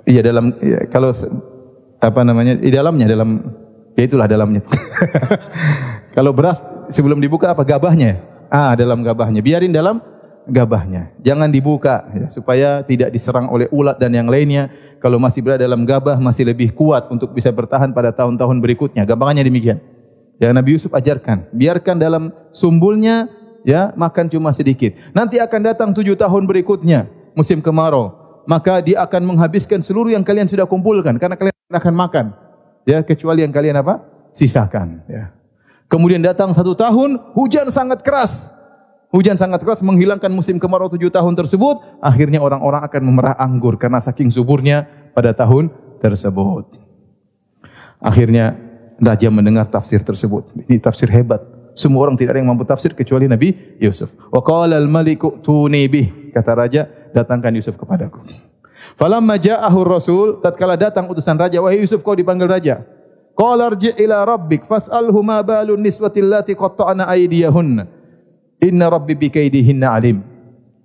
[0.05, 1.11] Iya dalam ya, kalau
[2.01, 3.41] apa namanya di dalamnya dalam
[3.97, 4.61] ya itulah dalamnya.
[6.17, 6.61] kalau beras
[6.93, 8.21] sebelum dibuka apa gabahnya?
[8.53, 9.41] Ah dalam gabahnya.
[9.41, 10.05] Biarin dalam
[10.45, 11.17] gabahnya.
[11.25, 14.69] Jangan dibuka ya, supaya tidak diserang oleh ulat dan yang lainnya.
[15.01, 19.05] Kalau masih berada dalam gabah masih lebih kuat untuk bisa bertahan pada tahun-tahun berikutnya.
[19.05, 19.79] Gampangannya demikian.
[20.41, 23.31] Yang Nabi Yusuf ajarkan, biarkan dalam sumbulnya
[23.69, 24.97] ya makan cuma sedikit.
[25.13, 30.49] Nanti akan datang tujuh tahun berikutnya musim kemarau maka dia akan menghabiskan seluruh yang kalian
[30.49, 32.27] sudah kumpulkan karena kalian akan makan.
[32.85, 34.05] Ya kecuali yang kalian apa?
[34.37, 35.33] Sisakan ya.
[35.89, 38.51] Kemudian datang satu tahun hujan sangat keras.
[39.15, 42.03] Hujan sangat keras menghilangkan musim kemarau tujuh tahun tersebut.
[42.03, 45.71] Akhirnya orang-orang akan memerah anggur karena saking suburnya pada tahun
[46.03, 46.83] tersebut.
[48.03, 48.59] Akhirnya
[48.99, 50.51] raja mendengar tafsir tersebut.
[50.67, 54.79] Ini tafsir hebat semua orang tidak ada yang mampu tafsir kecuali Nabi Yusuf wa qala
[54.79, 56.83] al-maliku tuni bih kata raja
[57.15, 58.27] datangkan Yusuf kepadaku.
[58.95, 62.83] Falamma ja'ahu rasul, tatkala datang utusan raja, wahai Yusuf kau dipanggil raja.
[63.35, 67.83] Qala arji ila rabbik fas'alhu ma balun niswati allati qatta'na aydiyahunna.
[68.63, 70.23] Inna rabbi bikaidihinna alim.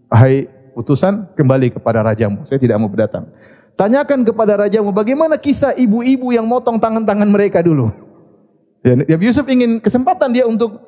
[0.09, 2.49] Hai utusan, kembali kepada rajamu.
[2.49, 3.29] Saya tidak mau berdatang.
[3.77, 7.93] Tanyakan kepada rajamu bagaimana kisah ibu-ibu yang motong tangan-tangan mereka dulu.
[8.79, 10.79] Ya, Nabi Yusuf ingin kesempatan dia untuk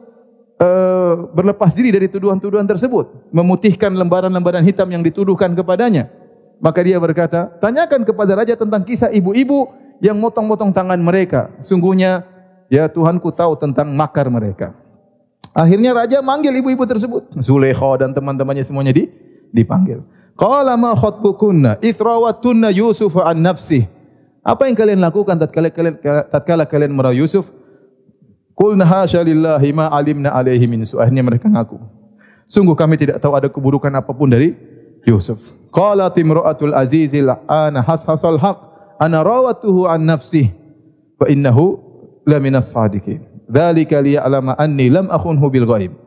[0.61, 6.07] uh, berlepas diri dari tuduhan-tuduhan tersebut, memutihkan lembaran-lembaran hitam yang dituduhkan kepadanya.
[6.61, 9.67] Maka dia berkata, tanyakan kepada raja tentang kisah ibu-ibu
[9.99, 11.51] yang motong-motong tangan mereka.
[11.59, 12.23] Sungguhnya
[12.71, 14.71] ya Tuhanku tahu tentang makar mereka.
[15.51, 17.35] Akhirnya raja manggil ibu-ibu tersebut.
[17.43, 19.11] Zulaikha dan teman-temannya semuanya di,
[19.51, 19.99] dipanggil.
[20.39, 23.83] Qala ma khatbukunna ithrawatunna Yusuf an nafsi.
[24.41, 25.99] Apa yang kalian lakukan tatkala kalian
[26.31, 27.60] tatkala kalian merau Yusuf?
[28.61, 31.01] Qulna hasya lillahi ma alimna alaihi min su.
[31.01, 31.81] Akhirnya mereka ngaku.
[32.45, 34.53] Sungguh kami tidak tahu ada keburukan apapun dari
[35.01, 35.41] Yusuf.
[35.73, 38.57] Qala timra'atul azizil ana hashasal haq
[39.01, 40.53] ana rawatuhu an nafsi
[41.17, 41.81] wa innahu
[42.21, 43.25] la minas sadiqin.
[43.49, 45.97] Dzalika liya'lama anni lam akhunhu bil ghaib.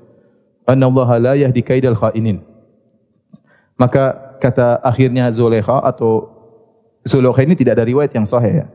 [0.62, 2.38] Anna Allah la yahdi kaidal khainin.
[3.74, 6.30] Maka kata akhirnya Zulekha atau
[7.02, 8.66] Zulekha ini tidak ada riwayat yang sahih ya.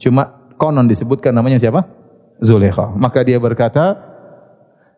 [0.00, 1.84] Cuma konon disebutkan namanya siapa?
[2.42, 2.92] Zulekha.
[2.96, 3.96] Maka dia berkata,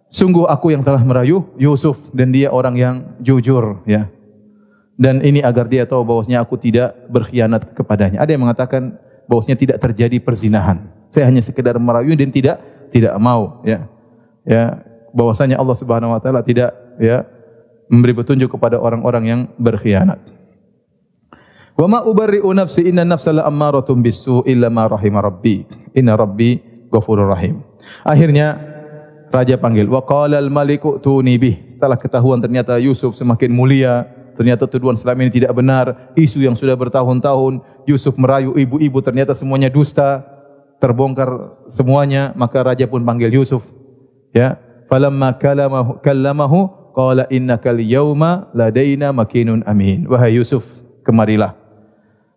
[0.09, 4.09] sungguh aku yang telah merayu Yusuf dan dia orang yang jujur ya.
[4.99, 8.19] Dan ini agar dia tahu bahwasanya aku tidak berkhianat kepadanya.
[8.19, 8.99] Ada yang mengatakan
[9.31, 10.91] bahwasanya tidak terjadi perzinahan.
[11.15, 12.59] Saya hanya sekedar merayu dan tidak
[12.91, 13.87] tidak mau ya.
[14.43, 14.83] Ya,
[15.15, 17.23] bahwasanya Allah Subhanahu wa taala tidak ya
[17.87, 20.19] memberi petunjuk kepada orang-orang yang berkhianat.
[21.79, 25.63] Wa ma ubarri'u nafsi inna nafsa la ammaratun bisu illa ma rahima rabbi.
[25.95, 27.65] Inna rabbi ghafurur rahim.
[28.05, 28.59] Akhirnya
[29.33, 31.65] raja panggil wa qala al maliku tuni bih.
[31.69, 36.77] Setelah ketahuan ternyata Yusuf semakin mulia, ternyata tuduhan selama ini tidak benar, isu yang sudah
[36.77, 40.25] bertahun-tahun Yusuf merayu ibu-ibu ternyata semuanya dusta,
[40.81, 43.65] terbongkar semuanya, maka raja pun panggil Yusuf.
[44.37, 44.61] Ya,
[44.93, 50.11] falamma kalamahu kallamahu Qala innaka al-yawma ladaina makinun amin.
[50.11, 50.67] Wahai Yusuf,
[51.07, 51.55] kemarilah.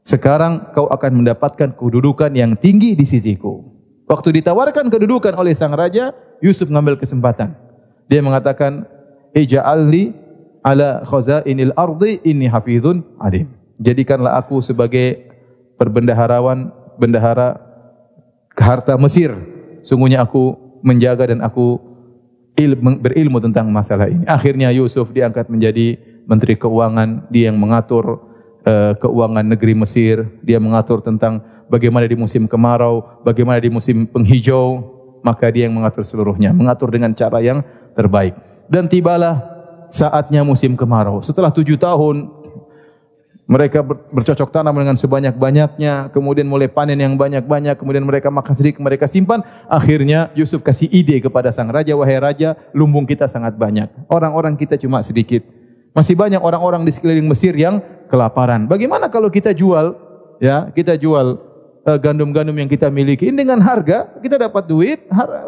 [0.05, 3.80] Sekarang kau akan mendapatkan kedudukan yang tinggi di sisiku.
[4.11, 6.11] Waktu ditawarkan kedudukan oleh sang raja,
[6.43, 7.55] Yusuf mengambil kesempatan.
[8.11, 8.83] Dia mengatakan,
[9.31, 10.11] "Ij'alni
[10.67, 13.47] ala khazainil ardi inni hafizun alim."
[13.79, 15.31] Jadikanlah aku sebagai
[15.79, 17.55] perbendaharawan bendahara
[18.59, 19.31] harta Mesir.
[19.79, 21.79] Sungguhnya aku menjaga dan aku
[22.59, 24.27] ilmu, berilmu tentang masalah ini.
[24.27, 25.95] Akhirnya Yusuf diangkat menjadi
[26.27, 28.19] menteri keuangan, dia yang mengatur
[28.67, 34.83] uh, keuangan negeri Mesir, dia mengatur tentang bagaimana di musim kemarau, bagaimana di musim penghijau,
[35.23, 37.63] maka dia yang mengatur seluruhnya, mengatur dengan cara yang
[37.95, 38.35] terbaik.
[38.67, 39.39] Dan tibalah
[39.87, 41.23] saatnya musim kemarau.
[41.23, 42.41] Setelah tujuh tahun
[43.51, 49.11] mereka bercocok tanam dengan sebanyak-banyaknya, kemudian mulai panen yang banyak-banyak, kemudian mereka makan sedikit, mereka
[49.11, 49.43] simpan.
[49.67, 53.91] Akhirnya Yusuf kasih ide kepada sang raja, wahai raja, lumbung kita sangat banyak.
[54.07, 55.43] Orang-orang kita cuma sedikit.
[55.91, 58.71] Masih banyak orang-orang di sekeliling Mesir yang kelaparan.
[58.71, 59.99] Bagaimana kalau kita jual,
[60.39, 61.50] ya, kita jual
[61.85, 64.99] gandum-gandum yang kita miliki dengan harga, kita dapat duit,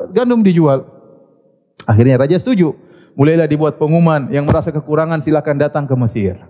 [0.10, 0.86] gandum dijual.
[1.86, 2.74] Akhirnya raja setuju.
[3.14, 6.42] Mulailah dibuat pengumuman yang merasa kekurangan silakan datang ke Mesir.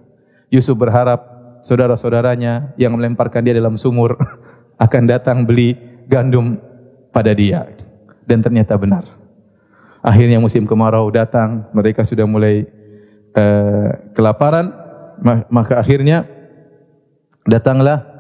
[0.48, 1.19] Yusuf berharap
[1.60, 4.15] saudara-saudaranya yang melemparkan dia dalam sumur
[4.86, 5.76] akan datang beli
[6.08, 6.56] gandum
[7.12, 7.67] pada dia.
[8.24, 9.04] Dan ternyata benar.
[10.00, 12.63] Akhirnya musim kemarau datang, mereka sudah mulai
[13.36, 14.72] uh, kelaparan,
[15.52, 16.28] maka akhirnya
[17.48, 18.12] datanglah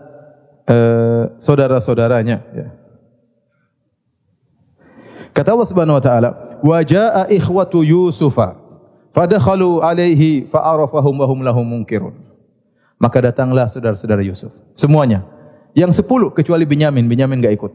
[0.67, 2.37] uh, saudara-saudaranya.
[2.53, 2.67] Ya.
[5.33, 6.29] Kata Allah Subhanahu Wa Taala,
[6.61, 8.53] wajah ikhwatu Yusufa,
[9.11, 12.13] fadakhalu alaihi fa'arafahum wahum lahum munkirun.
[13.01, 14.53] Maka datanglah saudara-saudara Yusuf.
[14.77, 15.25] Semuanya.
[15.73, 17.09] Yang sepuluh kecuali Binyamin.
[17.09, 17.73] Binyamin enggak ikut.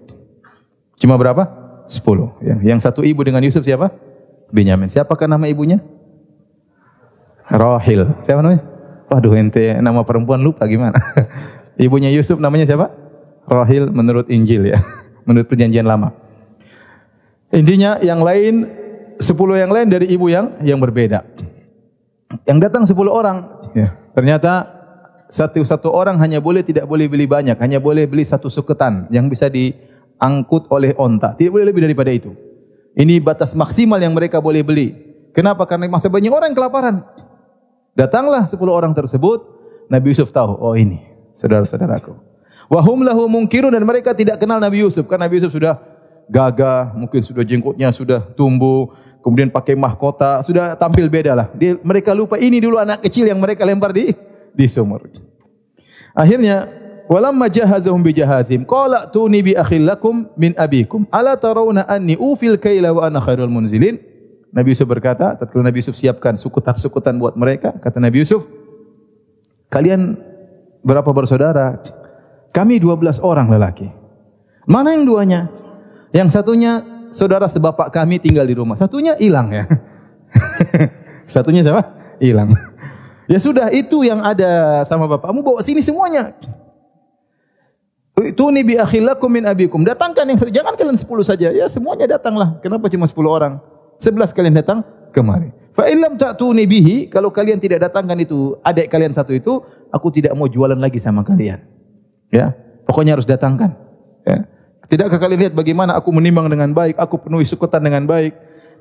[1.02, 1.44] Cuma berapa?
[1.90, 2.32] Sepuluh.
[2.40, 2.56] Ya.
[2.62, 3.92] Yang satu ibu dengan Yusuf siapa?
[4.54, 4.88] Binyamin.
[4.88, 5.82] Siapakah nama ibunya?
[7.50, 8.08] Rahil.
[8.24, 8.62] Siapa namanya?
[9.08, 10.96] Waduh ente nama perempuan lupa gimana?
[11.78, 12.90] Ibunya Yusuf namanya siapa?
[13.46, 14.82] Rahil menurut Injil ya.
[15.28, 16.10] Menurut perjanjian lama.
[17.54, 18.66] Intinya yang lain,
[19.22, 21.24] sepuluh yang lain dari ibu yang yang berbeda.
[22.44, 23.44] Yang datang sepuluh orang.
[23.72, 23.94] Ya.
[24.12, 24.68] Ternyata
[25.28, 29.28] satu satu orang hanya boleh tidak boleh beli banyak, hanya boleh beli satu suketan yang
[29.28, 31.36] bisa diangkut oleh onta.
[31.36, 32.34] Tidak boleh lebih daripada itu.
[32.98, 34.92] Ini batas maksimal yang mereka boleh beli.
[35.36, 35.68] Kenapa?
[35.68, 37.04] Karena masa banyak orang kelaparan.
[37.94, 39.44] Datanglah sepuluh orang tersebut,
[39.92, 41.07] Nabi Yusuf tahu, oh ini
[41.38, 42.12] saudara-saudaraku.
[42.68, 45.80] Wahum lahu mungkirun dan mereka tidak kenal Nabi Yusuf karena Nabi Yusuf sudah
[46.28, 48.92] gagah, mungkin sudah jenggotnya sudah tumbuh,
[49.24, 51.48] kemudian pakai mahkota, sudah tampil beda lah.
[51.56, 54.12] Dia, mereka lupa ini dulu anak kecil yang mereka lempar di
[54.52, 55.08] di sumur.
[56.12, 56.68] Akhirnya
[57.08, 62.60] walamma jahazahum bi jahazim qala tuni bi akhil lakum min abikum ala tarawna anni ufil
[62.60, 63.96] kaila wa ana khairul munzilin
[64.48, 68.48] Nabi Yusuf berkata, tatkala Nabi Yusuf siapkan sukutan-sukutan buat mereka, kata Nabi Yusuf,
[69.68, 70.16] kalian
[70.82, 71.80] berapa bersaudara?
[72.52, 73.88] Kami 12 orang lelaki.
[74.68, 75.40] Mana yang duanya?
[76.12, 78.76] Yang satunya saudara sebapak kami tinggal di rumah.
[78.76, 79.64] Satunya hilang ya.
[81.34, 81.82] satunya siapa?
[82.20, 82.52] Hilang.
[83.28, 86.32] Ya sudah itu yang ada sama bapakmu bawa sini semuanya.
[88.24, 89.84] Itu ni bi akhilakum min abikum.
[89.84, 90.48] Datangkan yang satu.
[90.48, 91.52] Jangan kalian sepuluh saja.
[91.52, 92.56] Ya semuanya datanglah.
[92.64, 93.60] Kenapa cuma sepuluh orang?
[94.00, 94.80] Sebelas kalian datang
[95.12, 95.52] kemari.
[95.78, 100.32] Fa illam ta'tuni bihi, kalau kalian tidak datangkan itu adik kalian satu itu, aku tidak
[100.36, 101.60] mau jualan lagi sama kalian.
[102.32, 102.52] Ya.
[102.88, 103.76] Pokoknya harus datangkan.
[104.24, 104.48] Ya.
[104.88, 108.32] Tidakkah kalian lihat bagaimana aku menimbang dengan baik, aku penuhi sukutan dengan baik.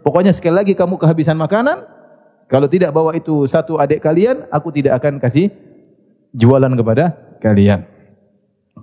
[0.08, 1.84] Pokoknya sekali lagi kamu kehabisan makanan,
[2.48, 5.52] kalau tidak bawa itu satu adik kalian, aku tidak akan kasih
[6.32, 7.12] jualan kepada
[7.44, 7.84] kalian.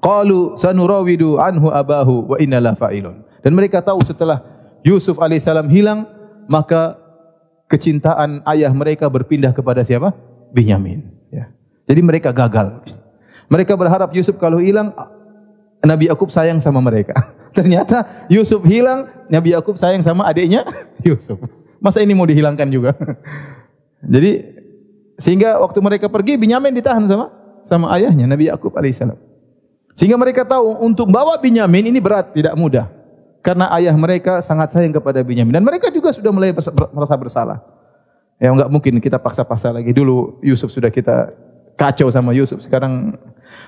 [0.05, 3.25] Qalu sanurawidu anhu abahu wa inna fa'ilun.
[3.41, 4.45] Dan mereka tahu setelah
[4.85, 6.05] Yusuf alaihissalam hilang,
[6.45, 7.01] maka
[7.73, 10.13] kecintaan ayah mereka berpindah kepada siapa?
[10.53, 11.09] Binyamin.
[11.33, 11.49] Ya.
[11.85, 12.81] Jadi mereka gagal.
[13.49, 14.93] Mereka berharap Yusuf kalau hilang,
[15.85, 17.13] Nabi Yakub sayang sama mereka.
[17.57, 20.65] Ternyata Yusuf hilang, Nabi Yakub sayang sama adiknya
[21.07, 21.37] Yusuf.
[21.79, 22.97] Masa ini mau dihilangkan juga?
[24.15, 24.57] Jadi
[25.21, 27.31] sehingga waktu mereka pergi, Binyamin ditahan sama
[27.65, 29.17] sama ayahnya Nabi Yakub alaihissalam.
[29.95, 32.91] Sehingga mereka tahu untuk bawa Binyamin ini berat, tidak mudah.
[33.45, 35.61] Karena ayah mereka sangat sayang kepada Binyamin.
[35.61, 36.51] Dan mereka juga sudah mulai
[36.91, 37.61] merasa bersalah.
[38.43, 39.95] Ya enggak mungkin kita paksa-paksa lagi.
[39.95, 41.31] Dulu Yusuf sudah kita
[41.75, 42.63] kacau sama Yusuf.
[42.63, 43.19] Sekarang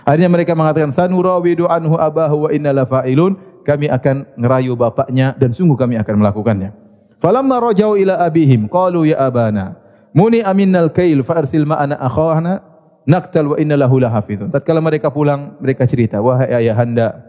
[0.03, 3.64] akhirnya mereka mengatakan sanurawidu anhu abahu wa inna fa'ilun.
[3.66, 6.71] Kami akan ngerayu bapaknya dan sungguh kami akan melakukannya.
[7.19, 9.75] Falamma rajau ila abihim qalu ya abana
[10.16, 12.64] muni aminnal kail fa arsil ma'ana akhana
[13.05, 14.49] naqtal wa inna lahu lahafizun.
[14.49, 17.21] Tatkala mereka pulang, mereka cerita, wahai ayahanda,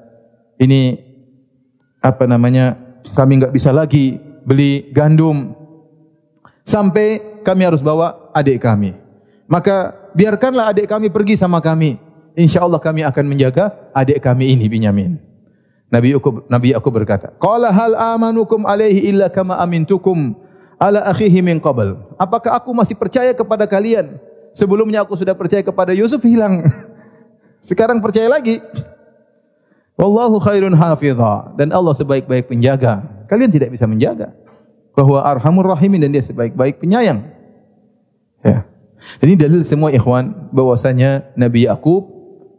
[0.57, 0.95] ini
[1.99, 2.79] apa namanya?
[3.11, 5.55] Kami enggak bisa lagi beli gandum
[6.63, 8.95] sampai kami harus bawa adik kami.
[9.47, 12.01] Maka biarkanlah adik kami pergi sama kami.
[12.33, 15.21] Insyaallah kami akan menjaga adik kami ini Binyamin.
[15.93, 20.35] Nabi Yakub Nabi Yakub berkata, "Qala hal amanukum alaihi illa kama amintukum
[20.81, 24.19] ala akhihi min qabl." Apakah aku masih percaya kepada kalian
[24.57, 26.65] Sebelumnya aku sudah percaya kepada Yusuf hilang.
[27.69, 28.57] Sekarang percaya lagi.
[29.93, 33.05] Wallahu khairun hafidha dan Allah sebaik-baik penjaga.
[33.29, 34.33] Kalian tidak bisa menjaga.
[34.97, 37.21] Bahwa arhamur rahimin dan dia sebaik-baik penyayang.
[38.41, 38.65] Ya.
[39.23, 42.07] Ini dalil semua ikhwan bahwasanya Nabi Yakub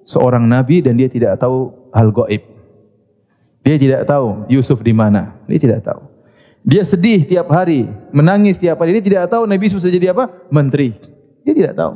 [0.09, 2.43] seorang nabi dan dia tidak tahu hal gaib.
[3.63, 5.37] Dia tidak tahu Yusuf di mana.
[5.45, 6.01] Dia tidak tahu.
[6.65, 8.97] Dia sedih tiap hari, menangis tiap hari.
[8.99, 10.29] Dia tidak tahu Nabi Yusuf jadi apa?
[10.49, 10.97] Menteri.
[11.45, 11.93] Dia tidak tahu.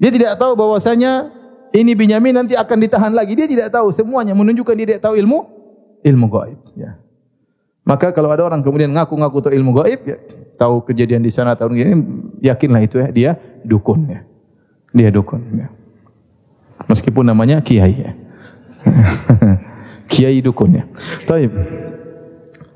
[0.00, 1.32] Dia tidak tahu bahwasanya
[1.76, 3.36] ini Binyamin nanti akan ditahan lagi.
[3.36, 5.58] Dia tidak tahu semuanya menunjukkan dia tidak tahu ilmu
[6.06, 6.60] ilmu gaib.
[6.78, 6.96] Ya.
[7.84, 10.16] Maka kalau ada orang kemudian ngaku-ngaku tahu ilmu gaib, ya,
[10.58, 11.94] tahu kejadian di sana tahun ini,
[12.42, 13.30] yakinlah itu ya dia
[13.62, 14.20] dukun ya.
[14.90, 15.70] Dia dukun ya.
[16.90, 18.12] Meskipun namanya kiai ya.
[20.12, 20.84] kiai dukun ya.
[21.24, 21.54] Taib.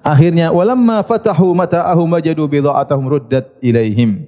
[0.03, 4.27] Akhirnya walamma fatahu mata'ahum wajadu bidha'atahum ruddat ilaihim.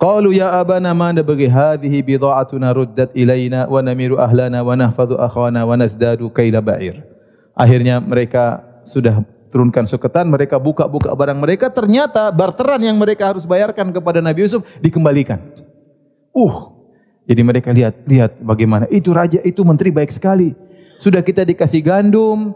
[0.00, 5.20] Qalu ya abana ma da bagi hadhihi bidha'atuna ruddat ilaina wa namiru ahlana wa nahfadhu
[5.20, 7.04] akhwana wa nazdadu kayla ba'ir.
[7.54, 13.90] Akhirnya mereka sudah turunkan suketan, mereka buka-buka barang mereka, ternyata barteran yang mereka harus bayarkan
[13.90, 15.42] kepada Nabi Yusuf dikembalikan.
[16.30, 16.72] Uh,
[17.26, 20.54] jadi mereka lihat, lihat bagaimana itu raja itu menteri baik sekali.
[21.02, 22.54] Sudah kita dikasih gandum,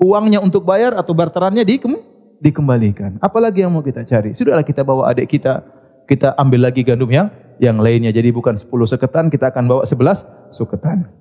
[0.00, 2.00] uangnya untuk bayar atau barterannya dikem,
[2.40, 3.20] dikembalikan.
[3.20, 4.32] Apalagi yang mau kita cari?
[4.32, 5.60] Sudahlah kita bawa adik kita
[6.08, 7.28] kita ambil lagi gandum yang
[7.60, 8.10] yang lainnya.
[8.10, 11.19] Jadi bukan 10 suketan, kita akan bawa 11 suketan.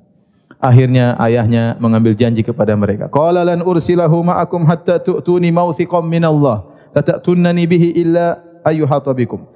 [0.60, 3.08] Akhirnya ayahnya mengambil janji kepada mereka.
[3.08, 6.68] Qala lan ursilahu ma'akum hatta tu'tuni mawthiqam min Allah.
[6.92, 9.48] Tatatunnani bihi illa ayyuhata bikum.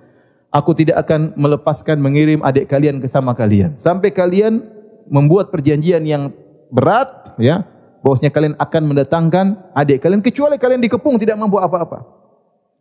[0.47, 4.61] Aku tidak akan melepaskan mengirim adik kalian ke sama kalian sampai kalian
[5.09, 6.29] membuat perjanjian yang
[6.69, 7.65] berat ya
[8.05, 12.05] bahwasanya kalian akan mendatangkan adik kalian kecuali kalian dikepung tidak mampu apa-apa.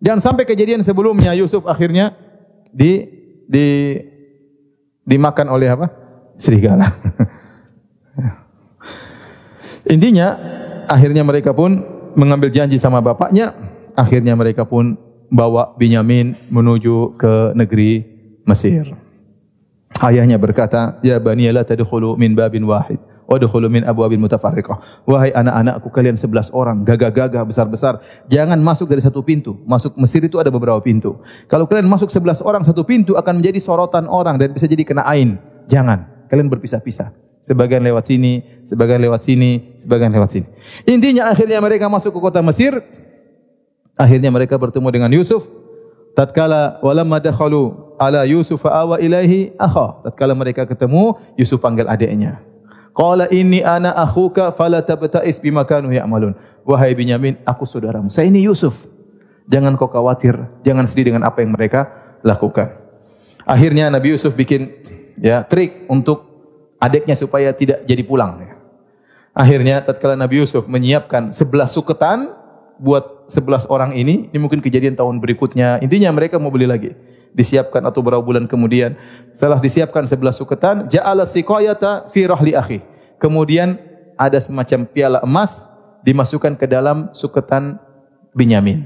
[0.05, 2.13] Jangan sampai kejadian sebelumnya Yusuf akhirnya
[2.71, 3.09] di
[3.49, 3.99] di
[5.09, 5.91] dimakan oleh apa?
[6.37, 6.87] Serigala.
[9.89, 10.39] Intinya
[10.87, 11.83] akhirnya mereka pun
[12.15, 13.55] mengambil janji sama bapaknya,
[13.97, 14.95] akhirnya mereka pun
[15.33, 18.05] bawa Binyamin menuju ke negeri
[18.45, 18.93] Mesir.
[20.03, 22.99] Ayahnya berkata, "Ya bani la tadkhulu min babin wahid."
[23.33, 25.09] Wadkhulu min abwabin mutafarriqah.
[25.09, 29.57] Wahai anak-anakku kalian sebelas orang, gagah-gagah besar-besar, jangan masuk dari satu pintu.
[29.65, 31.17] Masuk Mesir itu ada beberapa pintu.
[31.49, 35.09] Kalau kalian masuk sebelas orang satu pintu akan menjadi sorotan orang dan bisa jadi kena
[35.09, 35.41] ain.
[35.71, 36.29] Jangan.
[36.29, 37.22] Kalian berpisah-pisah.
[37.43, 40.47] Sebagian lewat sini, sebagian lewat sini, sebagian lewat sini.
[40.87, 42.79] Intinya akhirnya mereka masuk ke kota Mesir.
[43.99, 45.63] Akhirnya mereka bertemu dengan Yusuf.
[46.13, 52.41] tatkala walamma dakhalu ala Yusuf awa ilaihi akha tatkala mereka ketemu Yusuf panggil adiknya
[52.93, 56.37] qala inni ana akhuka fala tabta'is bima kanu ya'malun
[56.69, 58.77] wahai Binyamin aku saudaramu saya ini Yusuf
[59.49, 61.89] jangan kau khawatir jangan sedih dengan apa yang mereka
[62.21, 62.77] lakukan
[63.49, 64.69] akhirnya Nabi Yusuf bikin
[65.17, 66.32] ya trik untuk
[66.83, 68.59] adiknya supaya tidak jadi pulang ya.
[69.33, 72.35] Akhirnya tatkala Nabi Yusuf menyiapkan sebelas suketan
[72.77, 75.81] buat sebelas orang ini, ini mungkin kejadian tahun berikutnya.
[75.81, 76.93] Intinya mereka mau beli lagi.
[77.33, 78.93] Disiapkan atau beberapa bulan kemudian,
[79.33, 82.85] setelah disiapkan sebelas suketan, ja'ala siqayata fi rahli akhi.
[83.17, 83.81] Kemudian
[84.21, 85.65] ada semacam piala emas
[86.05, 87.81] dimasukkan ke dalam suketan
[88.37, 88.85] Binyamin.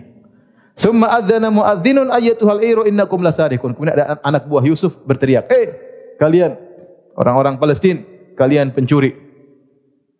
[0.78, 3.74] Summa adzana muadzinun ayyatuhal iru innakum lasarikun.
[3.74, 5.66] Kemudian ada anak buah Yusuf berteriak, "Eh,
[6.22, 6.65] kalian
[7.16, 8.04] orang-orang Palestin,
[8.36, 9.16] kalian pencuri."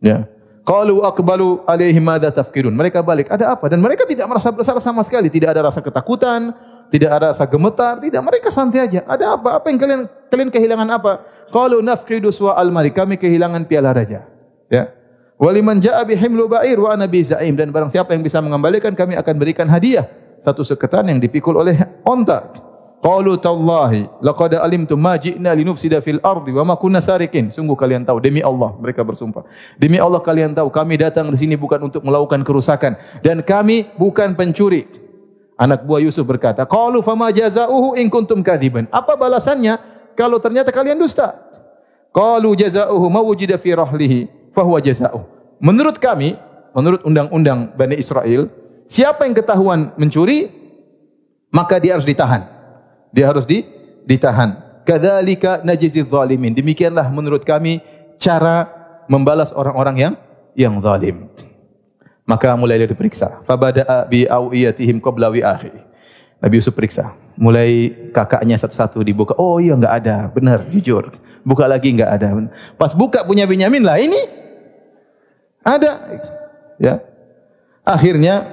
[0.01, 0.29] Ya.
[0.67, 2.75] Qalu aqbalu alaihi madza tafkirun.
[2.75, 3.71] Mereka balik, ada apa?
[3.71, 6.51] Dan mereka tidak merasa bersalah sama sekali, tidak ada rasa ketakutan,
[6.91, 8.19] tidak ada rasa gemetar, tidak.
[8.19, 9.07] Mereka santai aja.
[9.07, 9.63] Ada apa?
[9.63, 11.13] Apa yang kalian kalian kehilangan apa?
[11.55, 12.99] Qalu nafqidu suwa al-malik.
[12.99, 14.27] Kami kehilangan piala raja.
[14.67, 14.91] Ya.
[15.39, 19.35] Waliman ja'a bihimlu ba'ir wa ana zaim dan barang siapa yang bisa mengembalikan kami akan
[19.37, 20.09] berikan hadiah
[20.41, 22.66] satu seketan yang dipikul oleh onta.
[22.97, 27.53] Qalu tallahi laqad alimtum ma ji'na linufsida fil ardi wa ma kunna sarikin.
[27.53, 29.45] Sungguh kalian tahu demi Allah mereka bersumpah.
[29.77, 34.33] Demi Allah kalian tahu kami datang di sini bukan untuk melakukan kerusakan dan kami bukan
[34.33, 34.89] pencuri.
[35.61, 39.77] Anak buah Yusuf berkata, "Qalu fama jazaohu in kuntum kadziban." Apa balasannya
[40.17, 41.37] kalau ternyata kalian dusta?
[42.17, 45.25] Qalu jazaohu ma wujida fi rahlihi fa huwa jazaoh.
[45.61, 46.37] Menurut kami,
[46.73, 48.49] menurut undang-undang Bani Israel,
[48.89, 50.49] siapa yang ketahuan mencuri
[51.53, 52.56] maka dia harus ditahan
[53.11, 53.67] dia harus di,
[54.07, 54.83] ditahan.
[54.87, 56.55] Kadzalika najzi zalimin.
[56.55, 57.83] Demikianlah menurut kami
[58.23, 58.71] cara
[59.11, 60.15] membalas orang-orang yang
[60.55, 61.27] yang zalim.
[62.27, 63.43] Maka mulai dia diperiksa.
[63.47, 65.71] Fabada'a bi awiyatihim qabla wi akhi.
[66.43, 67.15] Nabi Yusuf periksa.
[67.39, 69.35] Mulai kakaknya satu-satu dibuka.
[69.39, 70.17] Oh iya enggak ada.
[70.31, 71.15] Benar, jujur.
[71.47, 72.35] Buka lagi enggak ada.
[72.75, 74.19] Pas buka punya Benyamin lah ini.
[75.63, 75.93] Ada.
[76.83, 77.03] Ya.
[77.87, 78.51] Akhirnya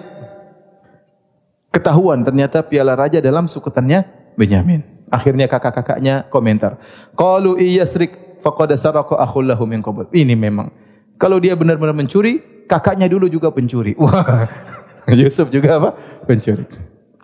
[1.74, 4.81] ketahuan ternyata piala raja dalam sukutannya Benyamin.
[5.13, 6.81] Akhirnya kakak-kakaknya komentar.
[7.13, 10.09] Qalu iyasrik faqad saraka akhul lahu min qabl.
[10.09, 10.73] Ini memang
[11.21, 13.95] kalau dia benar-benar mencuri, kakaknya dulu juga pencuri.
[14.01, 14.49] Wah.
[15.07, 15.89] Yusuf juga apa?
[16.27, 16.67] Pencuri.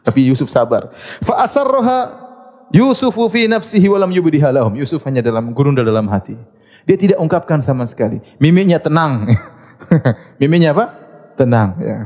[0.04, 0.92] Tapi Yusuf sabar.
[1.24, 2.28] Fa asarraha
[2.70, 4.78] Yusuf fi nafsihi wa lam yubdiha lahum.
[4.78, 6.38] Yusuf hanya dalam gurunda dalam hati.
[6.86, 8.22] Dia tidak ungkapkan sama sekali.
[8.38, 9.36] Mimiknya tenang.
[10.42, 10.86] Mimiknya apa?
[11.36, 11.98] Tenang ya.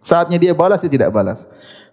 [0.00, 1.48] Saatnya dia balas dia tidak balas.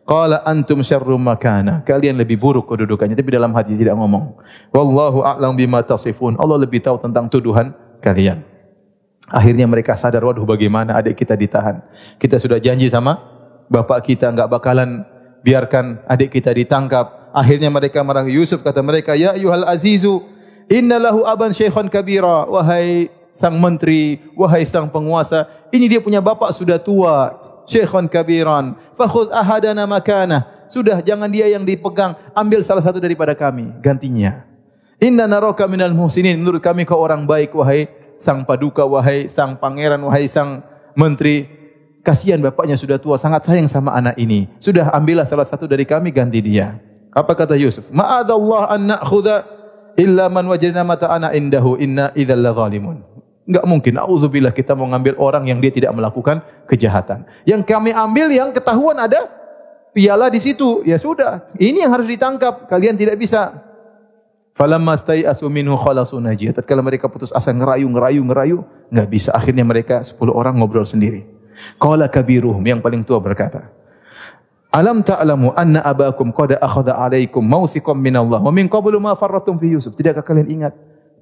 [0.07, 1.83] Qala antum syarrum makana.
[1.83, 4.39] Kalian lebih buruk kedudukannya tapi dalam hati tidak ngomong.
[4.71, 6.39] Wallahu a'lam bima tasifun.
[6.39, 8.39] Allah lebih tahu tentang tuduhan kalian.
[9.27, 11.83] Akhirnya mereka sadar waduh bagaimana adik kita ditahan.
[12.15, 13.19] Kita sudah janji sama
[13.67, 15.03] bapak kita enggak bakalan
[15.43, 17.35] biarkan adik kita ditangkap.
[17.35, 20.23] Akhirnya mereka marah Yusuf kata mereka ya ayyuhal azizu
[20.71, 25.45] innalahu aban syaikhan kabira wahai sang menteri wahai sang penguasa
[25.75, 28.79] ini dia punya bapak sudah tua syekhon kabiran.
[28.95, 30.47] Fakhuz ahadana makana.
[30.71, 32.15] Sudah, jangan dia yang dipegang.
[32.33, 33.71] Ambil salah satu daripada kami.
[33.83, 34.43] Gantinya.
[34.97, 36.39] Inna naroka minal muhsinin.
[36.41, 40.65] Menurut kami kau orang baik, wahai sang paduka, wahai sang pangeran, wahai sang
[40.97, 41.45] menteri.
[42.01, 44.47] Kasihan bapaknya sudah tua, sangat sayang sama anak ini.
[44.63, 46.79] Sudah, ambillah salah satu dari kami, ganti dia.
[47.11, 47.87] Apa kata Yusuf?
[47.91, 49.35] Ma'adallah an na'khudha
[49.99, 53.16] illa man wajadna mata ana indahu inna idzal zalimun.
[53.47, 53.93] Enggak mungkin.
[53.95, 57.23] Auzubillah kita mau ngambil orang yang dia tidak melakukan kejahatan.
[57.47, 59.31] Yang kami ambil yang ketahuan ada
[59.95, 60.83] piala di situ.
[60.83, 61.47] Ya sudah.
[61.55, 62.67] Ini yang harus ditangkap.
[62.67, 63.55] Kalian tidak bisa.
[64.51, 66.59] Falamma stai'asu minhu khalasu najiyah.
[66.59, 68.57] Tatkala mereka putus asa ngerayu, ngerayu, ngerayu.
[68.91, 69.29] Enggak bisa.
[69.31, 71.23] Akhirnya mereka 10 orang ngobrol sendiri.
[71.79, 73.71] Qala kabiruhum yang paling tua berkata.
[74.75, 79.55] Alam ta'lamu anna abakum qad akhadha 'alaikum mawthiqan min Allah wa min qablu ma farratum
[79.55, 79.95] fi Yusuf.
[79.95, 80.75] Tidakkah kalian ingat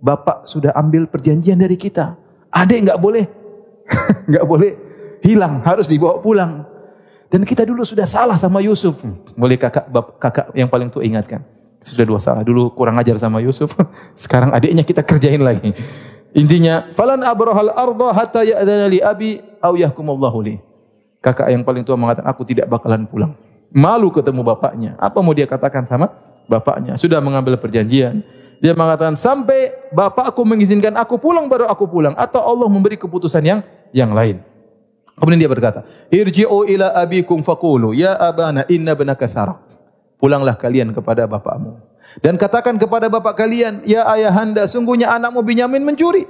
[0.06, 2.14] Bapak sudah ambil perjanjian dari kita.
[2.54, 3.26] Adik enggak boleh.
[4.30, 4.72] enggak boleh
[5.26, 6.62] hilang, harus dibawa pulang.
[7.34, 9.02] Dan kita dulu sudah salah sama Yusuf.
[9.34, 11.42] Boleh kakak bap, kakak yang paling tua ingatkan.
[11.82, 12.46] Sudah dua salah.
[12.46, 13.74] Dulu kurang ajar sama Yusuf.
[14.14, 15.74] Sekarang adiknya kita kerjain lagi.
[16.38, 20.56] Intinya, falan abrahal arda hatta ya'dana li abi aw yahkumullahu li.
[21.18, 23.34] Kakak yang paling tua mengatakan, aku tidak bakalan pulang.
[23.74, 24.94] Malu ketemu bapaknya.
[25.02, 26.14] Apa mau dia katakan sama
[26.46, 26.94] bapaknya?
[26.94, 28.22] Sudah mengambil perjanjian.
[28.64, 33.44] Dia mengatakan sampai bapak aku mengizinkan aku pulang baru aku pulang atau Allah memberi keputusan
[33.44, 33.60] yang
[33.92, 34.40] yang lain.
[35.16, 38.96] Kemudian dia berkata, "Irji'u ila abikum faqulu ya abana inna
[39.28, 39.64] sarak."
[40.16, 46.24] Pulanglah kalian kepada bapakmu dan katakan kepada bapak kalian, "Ya ayahanda, sungguhnya anakmu Binyamin mencuri."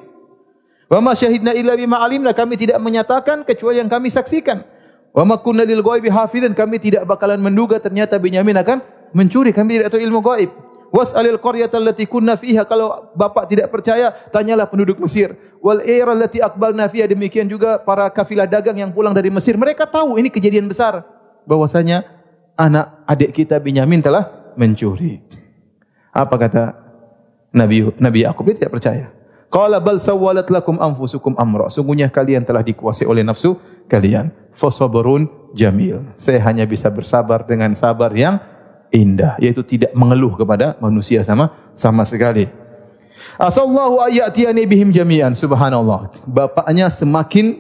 [0.85, 4.65] Wa ma syahidna illa bima alimna, kami tidak menyatakan kecuali yang kami saksikan.
[5.13, 8.81] Wa ma kunna lil ghaibi hafizan, kami tidak bakalan menduga ternyata Binyamin akan
[9.13, 10.51] mencuri, kami tidak tahu ilmu gaib.
[10.95, 15.35] Was'alil qaryata allati kunna fiha kalau bapak tidak percaya tanyalah penduduk Mesir.
[15.59, 19.59] Wal ira allati aqbalna fiha demikian juga para kafilah dagang yang pulang dari Mesir.
[19.59, 21.03] Mereka tahu ini kejadian besar
[21.43, 22.07] bahwasanya
[22.55, 25.19] anak adik kita Binyamin telah mencuri.
[26.15, 26.63] Apa kata
[27.51, 29.11] Nabi Nabi Yakub dia tidak percaya.
[29.51, 31.67] Qala bal sawwalat lakum anfusukum amra.
[31.67, 33.59] Sungguhnya kalian telah dikuasai oleh nafsu
[33.91, 34.31] kalian.
[34.55, 36.07] Fasabrun jamil.
[36.15, 38.39] Saya hanya bisa bersabar dengan sabar yang
[38.95, 42.47] indah yaitu tidak mengeluh kepada manusia sama sama sekali.
[43.35, 46.15] Asallahu ayatiyani bihim jami'an subhanallah.
[46.23, 47.59] Bapaknya semakin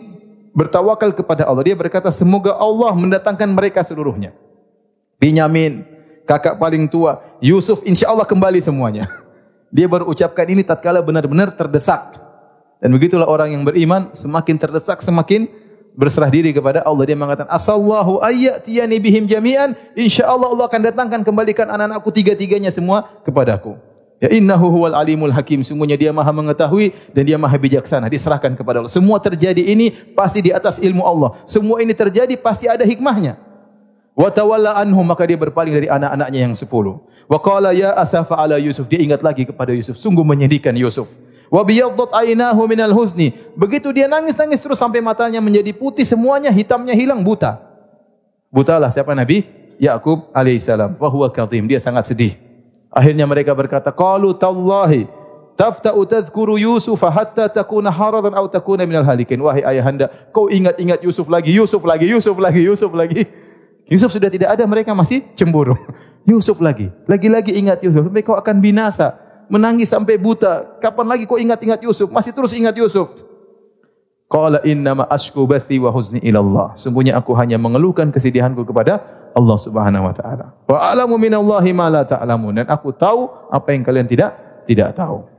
[0.55, 1.67] bertawakal kepada Allah.
[1.67, 4.31] Dia berkata semoga Allah mendatangkan mereka seluruhnya.
[5.19, 5.83] Binyamin,
[6.23, 9.11] kakak paling tua, Yusuf insya Allah kembali semuanya.
[9.75, 12.15] Dia baru ucapkan ini tatkala benar-benar terdesak.
[12.79, 15.51] Dan begitulah orang yang beriman semakin terdesak semakin
[15.95, 17.03] berserah diri kepada Allah.
[17.07, 19.73] Dia mengatakan asallahu ayyatiyani bihim jami'an.
[19.95, 23.79] Insyaallah Allah akan datangkan kembalikan anak-anakku tiga-tiganya semua kepadaku.
[24.19, 25.63] Ya innahu huwal alimul hakim.
[25.63, 28.07] Sungguhnya dia maha mengetahui dan dia maha bijaksana.
[28.07, 28.91] Diserahkan kepada Allah.
[28.91, 31.35] Semua terjadi ini pasti di atas ilmu Allah.
[31.43, 33.39] Semua ini terjadi pasti ada hikmahnya.
[34.15, 37.03] Wa tawalla anhum maka dia berpaling dari anak-anaknya yang sepuluh.
[37.27, 38.87] Wa qala ya asafa ala yusuf.
[38.87, 39.99] Dia ingat lagi kepada yusuf.
[39.99, 41.11] Sungguh menyedihkan yusuf
[41.49, 43.33] wa biyaddat aynahu minal huzni.
[43.53, 47.61] Begitu dia nangis-nangis terus sampai matanya menjadi putih semuanya hitamnya hilang buta.
[48.49, 49.43] Butalah siapa nabi?
[49.75, 50.95] Yakub alaihissalam.
[50.95, 51.67] Wa huwa kadhim.
[51.67, 52.39] Dia sangat sedih.
[52.87, 55.11] Akhirnya mereka berkata qalu tallahi
[55.59, 59.39] tafta'u tadhkuru yusuf hatta takuna haradan aw takuna minal halikin.
[59.43, 63.27] Wahai ayahanda kau ingat-ingat yusuf lagi yusuf lagi yusuf lagi yusuf lagi.
[63.85, 65.77] Yusuf sudah tidak ada mereka masih cemburu.
[66.25, 66.89] Yusuf lagi.
[67.05, 69.13] Lagi-lagi ingat yusuf kau akan binasa
[69.47, 70.79] menangis sampai buta.
[70.81, 72.09] Kapan lagi kau ingat-ingat Yusuf?
[72.09, 73.09] Masih terus ingat Yusuf.
[74.25, 76.67] Qala inna ma ashku bathi wa huzni ila Allah.
[76.73, 79.01] Sungguhnya aku hanya mengeluhkan kesedihanku kepada
[79.37, 80.45] Allah Subhanahu wa taala.
[80.65, 82.63] Wa a'lamu minallahi ma la ta'lamun.
[82.63, 84.33] Dan aku tahu apa yang kalian tidak
[84.65, 85.29] tidak tahu.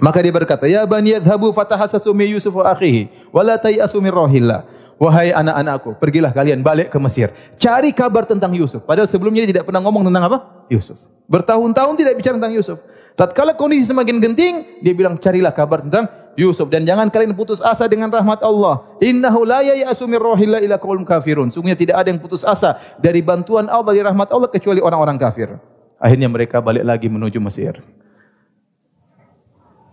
[0.00, 4.10] Maka dia berkata, "Ya bani yadhhabu fatahassasu min Yusuf wa akhihi wa la tayasu min
[4.10, 7.34] rahillah." Wahai anak-anakku, pergilah kalian balik ke Mesir.
[7.58, 8.86] Cari kabar tentang Yusuf.
[8.86, 10.38] Padahal sebelumnya dia tidak pernah ngomong tentang apa?
[10.70, 10.94] Yusuf.
[11.26, 12.78] Bertahun-tahun tidak bicara tentang Yusuf.
[13.14, 17.86] Tatkala kondisi semakin genting, dia bilang carilah kabar tentang Yusuf dan jangan kalian putus asa
[17.86, 18.82] dengan rahmat Allah.
[18.98, 21.54] Innahu la ya'asu min rahillah ila kafirun.
[21.54, 25.54] Sungguhnya tidak ada yang putus asa dari bantuan Allah dari rahmat Allah kecuali orang-orang kafir.
[26.02, 27.78] Akhirnya mereka balik lagi menuju Mesir.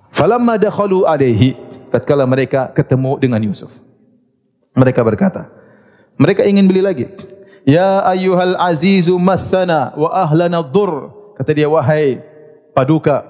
[0.09, 1.53] Falamma dakhalu alaihi
[1.93, 3.69] tatkala mereka ketemu dengan Yusuf.
[4.73, 5.45] Mereka berkata,
[6.17, 7.05] mereka ingin beli lagi.
[7.69, 11.13] Ya ayyuhal azizu massana wa ahlana dhur.
[11.37, 12.30] Kata dia wahai
[12.71, 13.27] paduka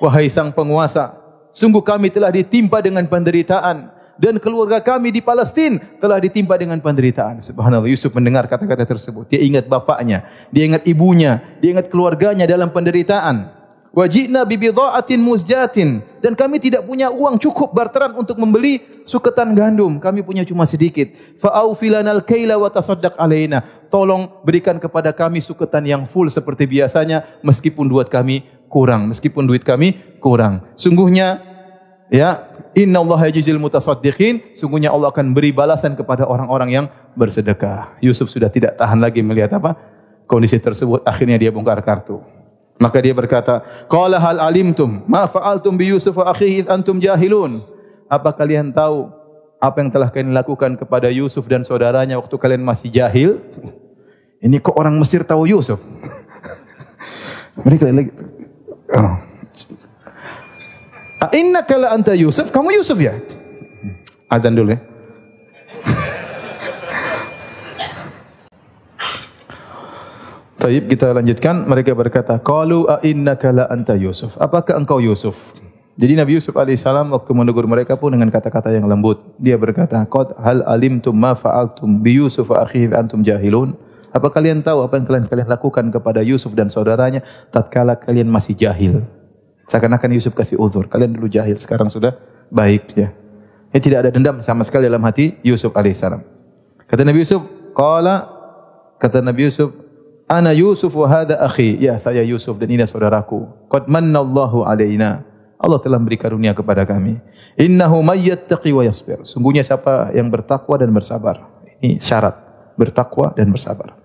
[0.00, 1.14] wahai sang penguasa
[1.50, 3.90] sungguh kami telah ditimpa dengan penderitaan
[4.20, 7.40] dan keluarga kami di Palestin telah ditimpa dengan penderitaan.
[7.40, 9.24] Subhanallah Yusuf mendengar kata-kata tersebut.
[9.32, 13.60] Dia ingat bapaknya dia ingat ibunya dia ingat keluarganya dalam penderitaan.
[13.90, 16.06] Wajibna bibidha'atin muzjatin.
[16.22, 19.98] Dan kami tidak punya uang cukup barteran untuk membeli suketan gandum.
[19.98, 21.10] Kami punya cuma sedikit.
[21.42, 23.66] Fa'aufilanal kaila wa tasaddaq alaina.
[23.90, 29.10] Tolong berikan kepada kami suketan yang full seperti biasanya meskipun duit kami kurang.
[29.10, 30.62] Meskipun duit kami kurang.
[30.78, 31.42] Sungguhnya
[32.08, 32.46] ya
[32.78, 34.54] innallaha yajzil mutasaddiqin.
[34.54, 36.86] Sungguhnya Allah akan beri balasan kepada orang-orang yang
[37.18, 37.98] bersedekah.
[37.98, 39.74] Yusuf sudah tidak tahan lagi melihat apa?
[40.30, 41.02] Kondisi tersebut.
[41.02, 42.22] Akhirnya dia bongkar kartu.
[42.80, 43.60] Maka dia berkata
[43.90, 45.04] qala hal alimtum?
[45.04, 47.60] Ma fa'altum bi yusuf wa akhihi antum jahilun?
[48.08, 49.20] Apa kalian tahu
[49.60, 53.44] apa yang telah kalian lakukan kepada Yusuf dan saudaranya waktu kalian masih jahil?
[54.40, 55.76] Ini kok orang Mesir tahu Yusuf?
[57.60, 58.08] Mereka lagi.
[61.36, 63.14] Inna kala anta Yusuf, kamu Yusuf ya?
[64.30, 64.80] Adzan dulu ya.
[70.60, 71.64] Taib kita lanjutkan.
[71.68, 74.36] Mereka berkata, Qalu a inna kala anta Yusuf.
[74.36, 75.54] Apakah engkau Yusuf?
[76.00, 79.20] Jadi Nabi Yusuf alaihissalam waktu menegur mereka pun dengan kata-kata yang lembut.
[79.36, 83.76] Dia berkata, Qad hal alimtum ma fa'altum bi Yusuf wa akhihi antum jahilun.
[84.10, 87.22] Apa kalian tahu apa yang kalian kalian lakukan kepada Yusuf dan saudaranya
[87.54, 89.06] tatkala kalian masih jahil?
[89.70, 90.90] Seakan-akan Yusuf kasih uzur.
[90.90, 92.18] Kalian dulu jahil, sekarang sudah
[92.50, 93.14] baik ya.
[93.70, 96.26] Ini tidak ada dendam sama sekali dalam hati Yusuf alaihissalam.
[96.90, 97.38] Kata Nabi Yusuf,
[97.70, 98.26] qala
[98.98, 99.70] kata Nabi Yusuf,
[100.26, 101.78] ana Yusuf wa hada akhi.
[101.78, 103.46] Ya, saya Yusuf dan ini saudaraku.
[103.70, 105.22] Qad manna Allahu alaina.
[105.60, 107.22] Allah telah beri karunia kepada kami.
[107.54, 109.22] Innahu may yattaqi wa yasbir.
[109.22, 111.46] Sungguhnya siapa yang bertakwa dan bersabar.
[111.78, 112.34] Ini syarat
[112.80, 113.99] bertakwa dan bersabar.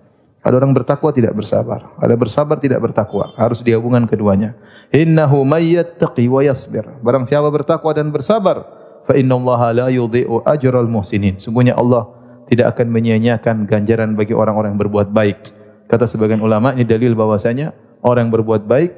[0.46, 1.90] Ada orang bertakwa tidak bersabar.
[1.98, 3.34] Ada bersabar tidak bertakwa.
[3.34, 4.54] Harus dihubungkan keduanya.
[4.94, 6.86] Innahu mayyattaqi wa yasbir.
[7.02, 8.62] Barang siapa bertakwa dan bersabar,
[9.10, 11.42] fa innallaha la yudhi'u ajral muhsinin.
[11.42, 12.06] Sungguhnya Allah
[12.46, 15.50] tidak akan menyia-nyiakan ganjaran bagi orang-orang yang berbuat baik.
[15.90, 17.74] Kata sebagian ulama ini dalil bahwasanya
[18.06, 18.90] orang yang berbuat baik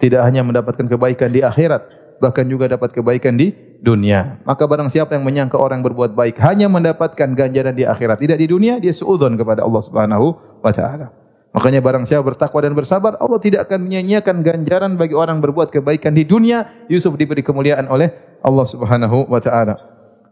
[0.00, 1.84] tidak hanya mendapatkan kebaikan di akhirat,
[2.16, 3.52] bahkan juga dapat kebaikan di
[3.84, 4.40] dunia.
[4.48, 8.48] Maka barang siapa yang menyangka orang berbuat baik hanya mendapatkan ganjaran di akhirat, tidak di
[8.48, 10.26] dunia, dia suudzon kepada Allah Subhanahu
[10.64, 11.12] wa taala.
[11.54, 16.16] Makanya barang siapa bertakwa dan bersabar, Allah tidak akan menyia-nyiakan ganjaran bagi orang berbuat kebaikan
[16.16, 16.88] di dunia.
[16.90, 18.10] Yusuf diberi kemuliaan oleh
[18.42, 19.78] Allah Subhanahu wa taala.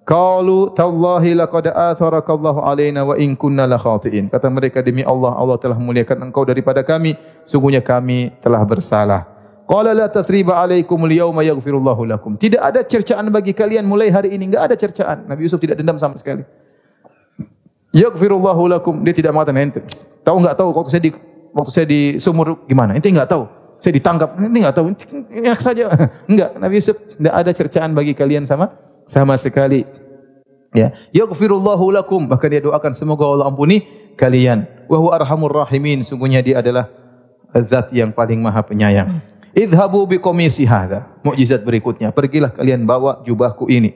[0.03, 4.35] Qalu tallahi laqad atharakallahu alaina wa in kunna la khatiin.
[4.35, 7.15] Kata mereka demi Allah Allah telah memuliakan engkau daripada kami,
[7.47, 9.31] sungguhnya kami telah bersalah.
[9.63, 12.35] Qala la tathriba alaikum al-yawma yaghfirullahu lakum.
[12.35, 15.25] Tidak ada cercaan bagi kalian mulai hari ini, enggak ada cercaan.
[15.31, 16.43] Nabi Yusuf tidak dendam sama sekali.
[17.95, 19.05] Yaghfirullahu lakum.
[19.07, 19.81] Dia tidak mengatakan ente.
[20.27, 21.11] Tahu enggak tahu waktu saya di
[21.55, 22.99] waktu saya di sumur gimana?
[22.99, 23.47] Ente enggak tahu.
[23.79, 24.87] Saya ditangkap, ente enggak tahu.
[25.31, 25.91] Enak saja.
[26.31, 28.71] Enggak, Nabi Yusuf tidak ada cercaan bagi kalian sama
[29.11, 29.83] sama sekali.
[30.73, 33.85] Ya, yaghfirullahu lakum bahkan dia doakan semoga Allah ampuni
[34.15, 34.65] kalian.
[34.87, 36.89] Wa huwa arhamur rahimin sungguhnya dia adalah
[37.61, 39.32] zat yang paling maha penyayang.
[39.53, 41.09] Idhabu bi qamisi hadha.
[41.21, 43.93] Mukjizat berikutnya, pergilah kalian bawa jubahku ini.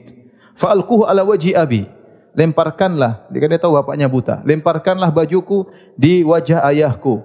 [0.56, 1.88] Fa'alquhu ala wajhi abi.
[2.36, 4.44] Lemparkanlah, dia dia tahu bapaknya buta.
[4.44, 5.64] Lemparkanlah bajuku
[5.96, 7.24] di wajah ayahku.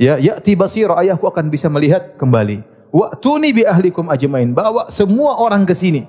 [0.00, 2.64] Ya, ya'ti basira ayahku akan bisa melihat kembali.
[2.88, 4.56] Wa'tuni bi ahlikum ajmain.
[4.56, 6.08] Bawa semua orang ke sini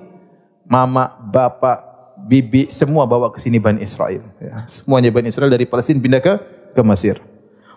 [0.70, 1.82] mama, bapa,
[2.16, 4.22] bibi semua bawa ke sini Bani Israel.
[4.38, 4.64] Ya.
[4.70, 6.38] Semuanya Bani Israel dari Palestin pindah ke
[6.72, 7.18] ke Mesir.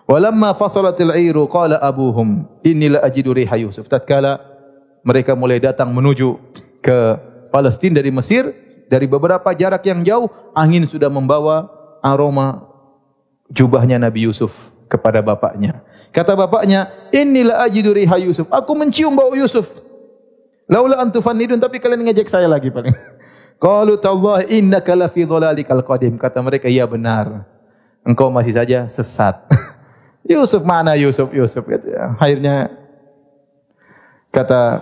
[0.04, 3.88] Walamma fasalatil airu qala abuhum inni la ajidu riha Yusuf.
[3.88, 4.36] Tatkala
[5.00, 6.36] mereka mulai datang menuju
[6.84, 7.16] ke
[7.48, 8.52] Palestin dari Mesir
[8.92, 11.72] dari beberapa jarak yang jauh angin sudah membawa
[12.04, 12.68] aroma
[13.48, 14.52] jubahnya Nabi Yusuf
[14.92, 15.80] kepada bapaknya.
[16.12, 19.72] Kata bapaknya, "Inilah ajidu riha Yusuf." Aku mencium bau Yusuf.
[20.68, 22.92] Laula antu fanidun tapi kalian ngejek saya lagi paling.
[23.64, 26.20] Qalu tallah innaka la fi dhalalikal qadim.
[26.20, 27.48] Kata mereka, "Ya benar.
[28.04, 29.40] Engkau masih saja sesat."
[30.24, 31.28] Yusuf mana Yusuf?
[31.36, 31.64] Yusuf
[32.16, 32.72] akhirnya
[34.32, 34.80] kata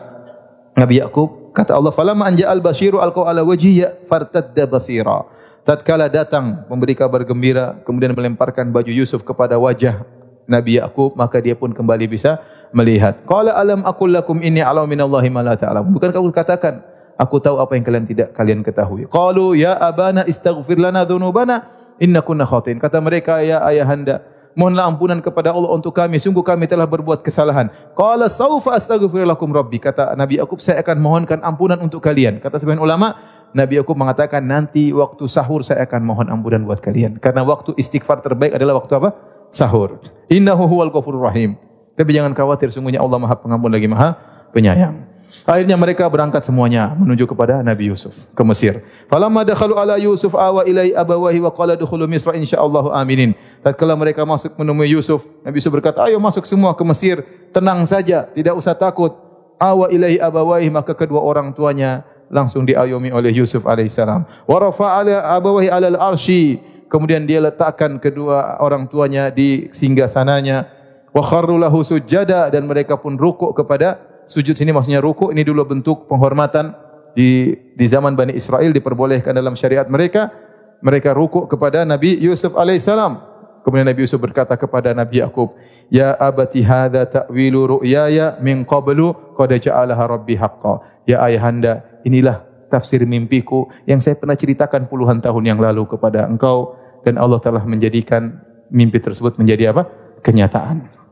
[0.79, 5.27] Nabi Yakub, kata Allah, "Falamma anja'al basyiru alqa ala wajhihi fartadda basira."
[5.63, 10.03] Tatkala datang memberi kabar gembira, kemudian melemparkan baju Yusuf kepada wajah
[10.51, 12.43] Nabi Yakub, maka dia pun kembali bisa
[12.75, 13.23] melihat.
[13.29, 15.95] Qala alam aqul lakum inni a'lamu minallahi ma la ta'lamun.
[15.95, 16.83] Bukan kamu katakan
[17.15, 19.07] aku tahu apa yang kalian tidak kalian ketahui.
[19.07, 21.69] Qalu ya abana istaghfir lana dhunubana
[22.03, 22.83] innakunna khatin.
[22.83, 27.69] Kata mereka ya ayahanda mohonlah ampunan kepada Allah untuk kami sungguh kami telah berbuat kesalahan.
[27.97, 29.81] Qala saufa astaghfir lakum rabbi.
[29.81, 32.41] Kata Nabi Yakub saya akan mohonkan ampunan untuk kalian.
[32.41, 33.17] Kata sebagian ulama
[33.53, 37.21] Nabi Yakub mengatakan nanti waktu sahur saya akan mohon ampunan buat kalian.
[37.21, 39.13] Karena waktu istighfar terbaik adalah waktu apa?
[39.53, 40.01] Sahur.
[40.33, 41.61] Innahu huwal ghafurur rahim.
[41.93, 44.17] Tapi jangan khawatir, sungguhnya Allah Maha Pengampun lagi Maha
[44.57, 45.13] Penyayang.
[45.43, 48.85] Akhirnya mereka berangkat semuanya menuju kepada Nabi Yusuf ke Mesir.
[49.11, 53.35] Falamma dakhalu ala Yusuf awa ilai abawahi wa qala dukhulu Misra insyaallah aminin.
[53.63, 57.23] Tatkala mereka masuk menemui Yusuf, Nabi Yusuf berkata, "Ayo masuk semua ke Mesir,
[57.55, 59.15] tenang saja, tidak usah takut."
[59.63, 64.27] Awa ilai abawahi maka kedua orang tuanya langsung diayomi oleh Yusuf alaihissalam.
[64.51, 65.07] Wa rafa'a
[65.39, 66.59] abawahi ala al-arsy.
[66.91, 70.83] Kemudian dia letakkan kedua orang tuanya di singgasananya
[71.13, 75.65] wa kharru lahu sujada dan mereka pun rukuk kepada sujud sini maksudnya rukuk ini dulu
[75.69, 76.73] bentuk penghormatan
[77.13, 80.33] di di zaman Bani Israel diperbolehkan dalam syariat mereka
[80.81, 83.32] mereka rukuk kepada Nabi Yusuf alaihissalam
[83.63, 85.55] kemudian Nabi Yusuf berkata kepada Nabi Yakub
[85.89, 93.03] ya abati hadza ta'wilu ru'yaya min qablu qad ja'alaha rabbi haqqan ya ayahanda inilah tafsir
[93.07, 98.41] mimpiku yang saya pernah ceritakan puluhan tahun yang lalu kepada engkau dan Allah telah menjadikan
[98.73, 99.91] mimpi tersebut menjadi apa
[100.25, 101.03] kenyataan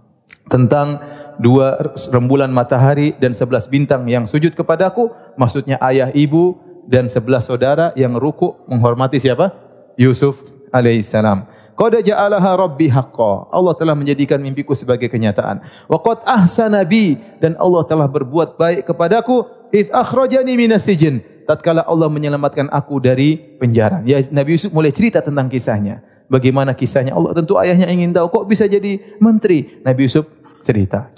[0.51, 0.99] tentang
[1.41, 5.09] dua rembulan matahari dan sebelas bintang yang sujud kepadaku,
[5.41, 9.57] maksudnya ayah ibu dan sebelas saudara yang ruku menghormati siapa?
[9.97, 10.37] Yusuf
[10.75, 11.49] alaihissalam.
[11.81, 13.49] Qad ja'alaha rabbi haqqa.
[13.49, 15.65] Allah telah menjadikan mimpiku sebagai kenyataan.
[15.89, 21.25] Wa qad ahsana bi dan Allah telah berbuat baik kepadaku id akhrajani minas sijn.
[21.49, 24.05] Tatkala Allah menyelamatkan aku dari penjara.
[24.05, 26.05] Ya Nabi Yusuf mulai cerita tentang kisahnya.
[26.29, 29.81] Bagaimana kisahnya Allah tentu ayahnya ingin tahu kok bisa jadi menteri.
[29.81, 30.29] Nabi Yusuf
[30.61, 31.09] cerita.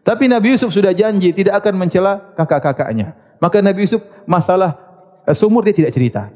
[0.00, 3.12] Tapi Nabi Yusuf sudah janji tidak akan mencela kakak-kakaknya.
[3.36, 4.80] Maka Nabi Yusuf masalah
[5.28, 6.32] eh, sumur dia tidak cerita.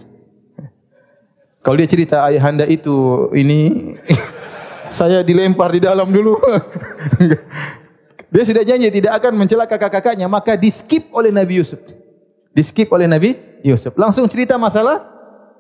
[1.61, 3.93] Kalau dia cerita ayahanda itu ini
[4.89, 6.41] saya dilempar di dalam dulu.
[8.33, 11.81] dia sudah janji tidak akan mencela kakak-kakaknya, maka di skip oleh Nabi Yusuf.
[12.51, 13.93] Di skip oleh Nabi Yusuf.
[13.97, 15.05] Langsung cerita masalah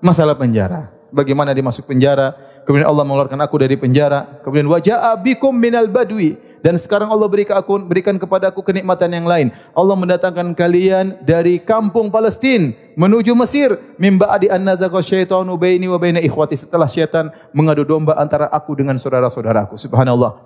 [0.01, 0.99] masalah penjara.
[1.11, 6.38] Bagaimana dia masuk penjara, kemudian Allah mengeluarkan aku dari penjara, kemudian wajah abikum minal badwi,
[6.61, 9.48] dan sekarang Allah berikan aku berikan kepada aku kenikmatan yang lain.
[9.72, 13.74] Allah mendatangkan kalian dari kampung Palestin menuju Mesir.
[13.96, 18.76] Mimba adi an nazaqa syaitanu baini wa baina ikhwati setelah syaitan mengadu domba antara aku
[18.76, 19.80] dengan saudara-saudaraku.
[19.80, 20.36] Subhanallah.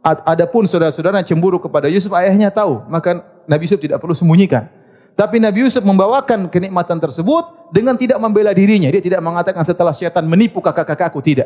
[0.00, 2.80] Adapun saudara-saudara cemburu kepada Yusuf, ayahnya tahu.
[2.88, 4.64] Maka Nabi Yusuf tidak perlu sembunyikan.
[5.20, 8.88] Tapi Nabi Yusuf membawakan kenikmatan tersebut dengan tidak membela dirinya.
[8.88, 11.20] Dia tidak mengatakan setelah syaitan menipu kakak-kakakku.
[11.20, 11.44] Tidak.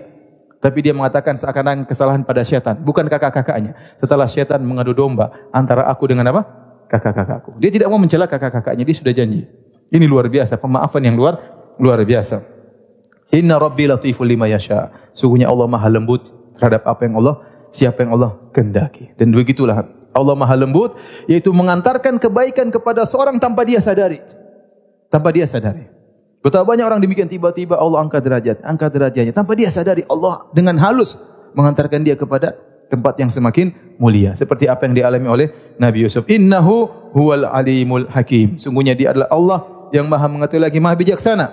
[0.62, 2.78] Tapi dia mengatakan seakan-akan kesalahan pada syaitan.
[2.78, 3.74] Bukan kakak-kakaknya.
[3.98, 6.46] Setelah syaitan mengadu domba antara aku dengan apa?
[6.86, 7.58] Kakak-kakakku.
[7.58, 8.86] Dia tidak mau mencela kakak-kakaknya.
[8.86, 9.42] Dia sudah janji.
[9.90, 10.54] Ini luar biasa.
[10.54, 11.42] Pemaafan yang luar
[11.74, 12.46] luar biasa.
[13.34, 14.94] Inna Rabbi latiful lima yasha.
[15.10, 16.22] Sungguhnya Allah maha lembut
[16.62, 17.42] terhadap apa yang Allah
[17.74, 19.18] siapa yang Allah kendaki.
[19.18, 19.82] Dan begitulah
[20.14, 20.94] Allah maha lembut,
[21.26, 24.22] yaitu mengantarkan kebaikan kepada seorang tanpa dia sadari.
[25.10, 25.90] Tanpa dia sadari.
[26.44, 29.32] Betapa banyak orang demikian tiba-tiba Allah angkat derajat, angkat derajatnya.
[29.32, 31.16] Tanpa dia sadari Allah dengan halus
[31.56, 32.52] mengantarkan dia kepada
[32.92, 34.36] tempat yang semakin mulia.
[34.36, 35.46] Seperti apa yang dialami oleh
[35.80, 36.28] Nabi Yusuf.
[36.28, 38.60] Innahu huwal alimul hakim.
[38.60, 39.58] Sungguhnya dia adalah Allah
[39.90, 41.46] yang maha mengetahui lagi, maha bijaksana.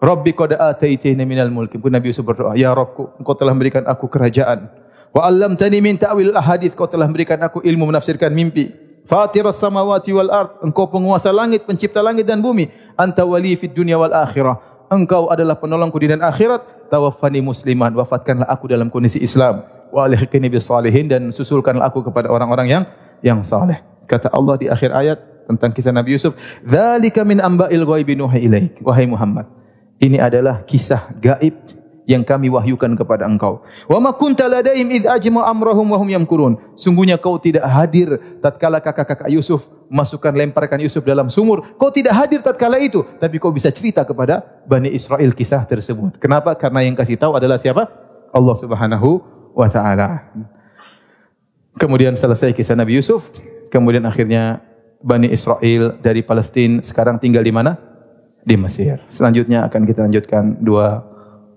[0.00, 1.76] Rabbi qad ataitani minal mulki.
[1.76, 4.79] Nabi Yusuf berdoa, "Ya Rabbku, Engkau telah memberikan aku kerajaan.
[5.10, 6.78] Wa 'allamtani min ta'wil ahadits.
[6.78, 8.70] Kau telah memberikan aku ilmu menafsirkan mimpi.
[9.10, 10.62] Fatiras samawati wal ard.
[10.62, 12.70] Engkau penguasa langit, pencipta langit dan bumi.
[12.94, 14.86] Anta wali fid dunya wal akhirah.
[14.90, 16.90] Engkau adalah penolongku di dunia akhirat.
[16.90, 17.90] Tawaffani musliman.
[17.94, 19.66] Wafatkanlah aku dalam kondisi Islam.
[19.90, 22.84] Wa alihkini bis salihin dan susulkanlah aku kepada orang-orang yang
[23.22, 23.82] yang saleh.
[24.06, 25.18] Kata Allah di akhir ayat
[25.50, 29.50] tentang kisah Nabi Yusuf, "Dzalika min amba'il ghaibi nuhi ilaik." Wahai Muhammad,
[29.98, 31.54] ini adalah kisah gaib
[32.10, 33.62] yang kami wahyukan kepada engkau.
[33.86, 36.58] Wa ma kunta ladaihim id ajma amrahum wa hum yamkurun.
[36.74, 41.62] Sungguhnya kau tidak hadir tatkala kakak-kakak Yusuf masukkan lemparkan Yusuf dalam sumur.
[41.78, 46.18] Kau tidak hadir tatkala itu, tapi kau bisa cerita kepada Bani Israel kisah tersebut.
[46.18, 46.58] Kenapa?
[46.58, 47.86] Karena yang kasih tahu adalah siapa?
[48.34, 49.22] Allah Subhanahu
[49.54, 50.34] wa taala.
[51.78, 53.30] Kemudian selesai kisah Nabi Yusuf,
[53.70, 54.58] kemudian akhirnya
[54.98, 57.90] Bani Israel dari Palestina sekarang tinggal di mana?
[58.44, 59.00] di Mesir.
[59.12, 61.04] Selanjutnya akan kita lanjutkan dua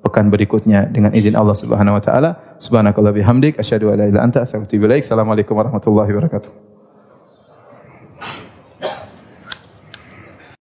[0.03, 2.29] pekan berikutnya dengan izin Allah Subhanahu wa taala.
[2.59, 5.03] Subhanakallah bihamdik asyhadu an la ilaha illa anta astaghfiruka wa atubu ilaik.
[5.07, 6.72] Assalamualaikum warahmatullahi wabarakatuh.